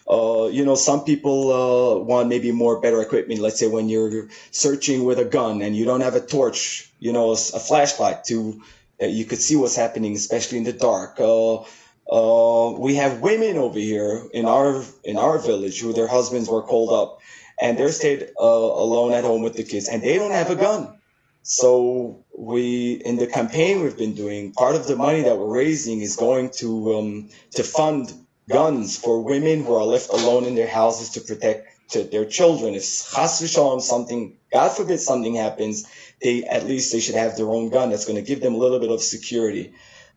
uh, 0.08 0.48
you 0.52 0.64
know, 0.64 0.74
some 0.74 1.04
people 1.04 1.50
uh, 1.52 1.98
want 1.98 2.28
maybe 2.28 2.52
more 2.52 2.80
better 2.80 3.00
equipment. 3.00 3.40
Let's 3.40 3.58
say 3.58 3.68
when 3.68 3.88
you're 3.88 4.28
searching 4.50 5.04
with 5.04 5.18
a 5.18 5.24
gun 5.24 5.62
and 5.62 5.74
you 5.74 5.86
don't 5.86 6.02
have 6.02 6.14
a 6.14 6.20
torch, 6.20 6.92
you 6.98 7.12
know, 7.12 7.32
a, 7.32 7.36
flashlight 7.36 8.24
to 8.24 8.62
uh, 9.02 9.06
you 9.06 9.24
could 9.24 9.38
see 9.38 9.56
what's 9.56 9.76
happening, 9.76 10.14
especially 10.14 10.58
in 10.58 10.64
the 10.64 10.72
dark. 10.72 11.18
Uh, 11.18 11.62
uh, 12.10 12.72
we 12.78 12.96
have 12.96 13.20
women 13.20 13.56
over 13.56 13.78
here 13.78 14.24
in 14.32 14.44
our 14.44 14.84
in 15.04 15.16
our 15.16 15.38
village 15.38 15.80
who 15.80 15.94
their 15.94 16.06
husbands 16.06 16.50
were 16.50 16.62
called 16.62 16.92
up, 16.92 17.20
and 17.58 17.78
they're 17.78 17.90
stayed 17.90 18.28
alone 18.38 19.12
at 19.12 19.24
home 19.24 19.42
with 19.42 19.54
the 19.54 19.64
kids, 19.64 19.88
and 19.88 20.02
they 20.02 20.18
don't 20.18 20.32
have 20.32 20.50
a 20.50 20.56
gun. 20.56 20.98
So 21.42 22.24
we 22.36 22.92
in 22.92 23.16
the 23.16 23.26
campaign 23.26 23.82
we've 23.82 23.96
been 23.96 24.14
doing, 24.14 24.52
part 24.52 24.76
of 24.76 24.86
the 24.86 24.96
money 24.96 25.22
that 25.22 25.38
we're 25.38 25.54
raising 25.54 26.00
is 26.00 26.16
going 26.16 26.50
to 26.58 26.94
um, 26.96 27.28
to 27.52 27.62
fund 27.62 28.12
guns 28.48 28.96
for 28.96 29.22
women 29.22 29.64
who 29.64 29.74
are 29.74 29.84
left 29.84 30.10
alone 30.10 30.44
in 30.44 30.54
their 30.54 30.68
houses 30.68 31.10
to 31.10 31.20
protect 31.20 31.90
to 31.90 32.04
their 32.04 32.24
children. 32.24 32.74
If 32.74 32.82
chas 32.82 33.86
something, 33.86 34.36
God 34.52 34.68
forbid 34.70 35.00
something 35.00 35.34
happens, 35.34 35.86
they 36.22 36.44
at 36.44 36.66
least 36.66 36.92
they 36.92 37.00
should 37.00 37.14
have 37.14 37.36
their 37.36 37.50
own 37.50 37.70
gun. 37.70 37.90
That's 37.90 38.06
going 38.06 38.16
to 38.16 38.22
give 38.22 38.40
them 38.40 38.54
a 38.54 38.58
little 38.58 38.80
bit 38.80 38.90
of 38.90 39.02
security. 39.02 39.74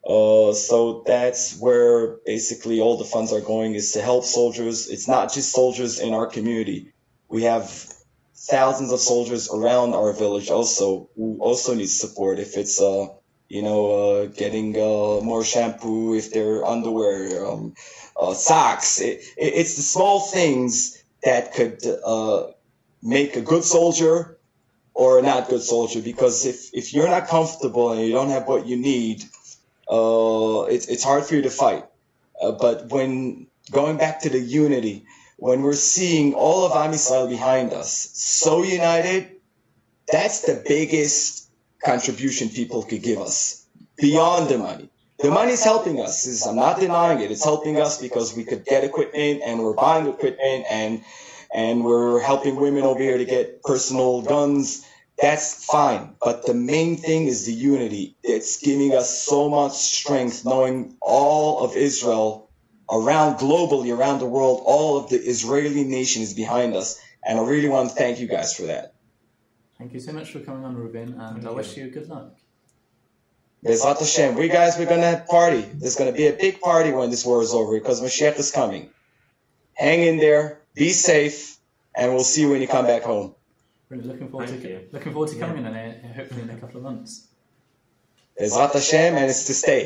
Uh, 0.08 0.54
so 0.54 1.04
that's 1.06 1.60
where 1.60 2.18
basically 2.26 2.80
all 2.80 2.98
the 2.98 3.04
funds 3.04 3.34
are 3.34 3.42
going 3.42 3.76
is 3.76 3.92
to 3.92 4.02
help 4.02 4.24
soldiers. 4.24 4.88
It's 4.88 5.08
not 5.08 5.34
just 5.34 5.52
soldiers 5.52 6.00
in 6.00 6.14
our 6.14 6.28
community. 6.28 6.94
We 7.28 7.44
have 7.44 7.70
thousands 8.36 8.94
of 8.94 9.00
soldiers 9.00 9.50
around 9.52 9.94
our 9.94 10.14
village 10.14 10.50
also 10.50 11.10
who 11.16 11.38
also 11.42 11.74
need 11.74 11.90
support. 11.90 12.40
If 12.40 12.56
it's 12.56 12.80
uh, 12.80 13.08
you 13.50 13.62
know, 13.62 13.92
uh, 13.92 14.26
getting 14.26 14.76
uh, 14.76 15.22
more 15.24 15.44
shampoo, 15.44 16.16
if 16.16 16.32
they're 16.32 16.66
underwear, 16.66 17.46
um, 17.46 17.74
uh, 18.20 18.34
socks. 18.34 19.00
It, 19.00 19.22
it, 19.38 19.54
it's 19.56 19.76
the 19.76 19.82
small 19.82 20.20
things 20.20 21.04
that 21.24 21.54
could 21.54 21.82
uh, 22.06 22.48
make 23.02 23.36
a 23.36 23.42
good 23.42 23.64
soldier 23.64 24.38
or 24.94 25.20
a 25.20 25.22
not 25.22 25.48
good 25.48 25.62
soldier. 25.62 26.02
Because 26.02 26.46
if, 26.46 26.74
if 26.74 26.94
you're 26.94 27.08
not 27.08 27.28
comfortable 27.28 27.92
and 27.92 28.02
you 28.02 28.12
don't 28.12 28.30
have 28.30 28.48
what 28.48 28.66
you 28.66 28.78
need, 28.78 29.24
uh, 29.90 30.64
it's 30.70 30.88
it's 30.88 31.04
hard 31.04 31.24
for 31.24 31.36
you 31.36 31.44
to 31.44 31.50
fight. 31.50 31.86
Uh, 32.42 32.52
but 32.52 32.88
when 32.90 33.48
going 33.72 33.98
back 33.98 34.22
to 34.22 34.30
the 34.30 34.40
unity, 34.40 35.06
when 35.38 35.62
we're 35.62 35.74
seeing 35.74 36.34
all 36.34 36.66
of 36.66 36.74
Am 36.74 36.92
Yisrael 36.92 37.30
behind 37.30 37.72
us, 37.72 38.10
so 38.14 38.64
united, 38.64 39.32
that's 40.12 40.42
the 40.42 40.62
biggest 40.68 41.47
contribution 41.84 42.50
people 42.50 42.84
could 42.84 43.04
give 43.04 43.20
us 43.20 43.66
beyond 43.98 44.50
the 44.50 44.58
money. 44.58 44.90
The 45.20 45.32
money 45.32 45.54
is 45.54 45.64
helping 45.64 46.00
us. 46.00 46.28
Is 46.28 46.46
I'm 46.46 46.56
not 46.56 46.80
denying 46.80 47.22
it. 47.22 47.32
It's 47.32 47.44
helping 47.44 47.80
us 47.82 48.00
because 48.00 48.36
we 48.36 48.44
could 48.44 48.66
get 48.66 48.84
equipment 48.84 49.42
and 49.44 49.60
we're 49.60 49.74
buying 49.74 50.08
equipment 50.08 50.66
and 50.70 51.04
and 51.54 51.84
we're 51.84 52.20
helping 52.20 52.56
women 52.56 52.84
over 52.84 53.02
here 53.02 53.18
to 53.18 53.26
get 53.26 53.64
personal 53.64 54.22
guns. 54.22 54.86
That's 55.20 55.66
fine. 55.66 56.16
But 56.22 56.46
the 56.46 56.54
main 56.54 56.98
thing 56.98 57.26
is 57.26 57.46
the 57.48 57.54
unity. 57.54 58.16
It's 58.22 58.58
giving 58.58 58.94
us 58.94 59.26
so 59.26 59.50
much 59.50 59.74
strength 59.74 60.46
knowing 60.46 60.96
all 61.02 61.64
of 61.66 61.76
Israel 61.76 62.52
around 62.92 63.38
globally, 63.38 63.96
around 63.96 64.20
the 64.20 64.28
world, 64.28 64.62
all 64.66 64.98
of 65.00 65.10
the 65.10 65.18
Israeli 65.18 65.84
nation 65.84 66.22
is 66.22 66.34
behind 66.34 66.76
us. 66.76 67.00
And 67.26 67.40
I 67.40 67.44
really 67.44 67.70
want 67.70 67.90
to 67.90 67.96
thank 67.96 68.20
you 68.20 68.28
guys 68.28 68.56
for 68.56 68.64
that. 68.64 68.94
Thank 69.78 69.94
you 69.94 70.00
so 70.00 70.12
much 70.12 70.32
for 70.32 70.40
coming 70.40 70.66
on, 70.66 70.76
Ruben, 70.76 71.20
and 71.20 71.46
I 71.46 71.50
you. 71.50 71.56
wish 71.56 71.78
you 71.78 71.90
good 71.90 72.10
luck. 72.10 72.34
Bezrat 73.66 74.00
Hashem, 74.00 74.36
we 74.36 74.48
guys, 74.48 74.78
we're 74.78 74.86
gonna 74.96 75.24
party. 75.30 75.62
There's 75.80 75.96
gonna 75.96 76.12
be 76.24 76.28
a 76.28 76.34
big 76.34 76.62
party 76.62 76.92
when 76.92 77.10
this 77.10 77.26
war 77.26 77.42
is 77.42 77.54
over 77.54 77.74
because 77.80 78.02
Mashiach 78.02 78.38
is 78.40 78.52
coming. 78.52 78.90
Hang 79.74 80.02
in 80.10 80.18
there, 80.18 80.62
be 80.74 80.90
safe, 80.90 81.58
and 81.96 82.14
we'll 82.14 82.24
see 82.24 82.42
you 82.42 82.50
when 82.52 82.62
you 82.62 82.68
come 82.68 82.86
back 82.86 83.04
home. 83.04 83.36
Really 83.90 84.04
looking 84.04 84.30
forward 84.30 84.50
Thank 84.50 84.62
to 84.64 84.70
you. 84.70 84.80
looking 84.92 85.12
forward 85.14 85.30
to 85.30 85.36
Yeah. 85.38 85.46
coming 85.48 85.66
in 85.66 85.74
a, 85.74 86.14
hopefully 86.16 86.42
in 86.42 86.50
a 86.50 86.58
couple 86.62 86.78
of 86.78 86.84
months. 86.84 87.28
Ezrat 88.42 88.74
Hashem, 88.74 89.16
and 89.16 89.30
it's 89.32 89.46
to 89.46 89.54
stay. 89.54 89.84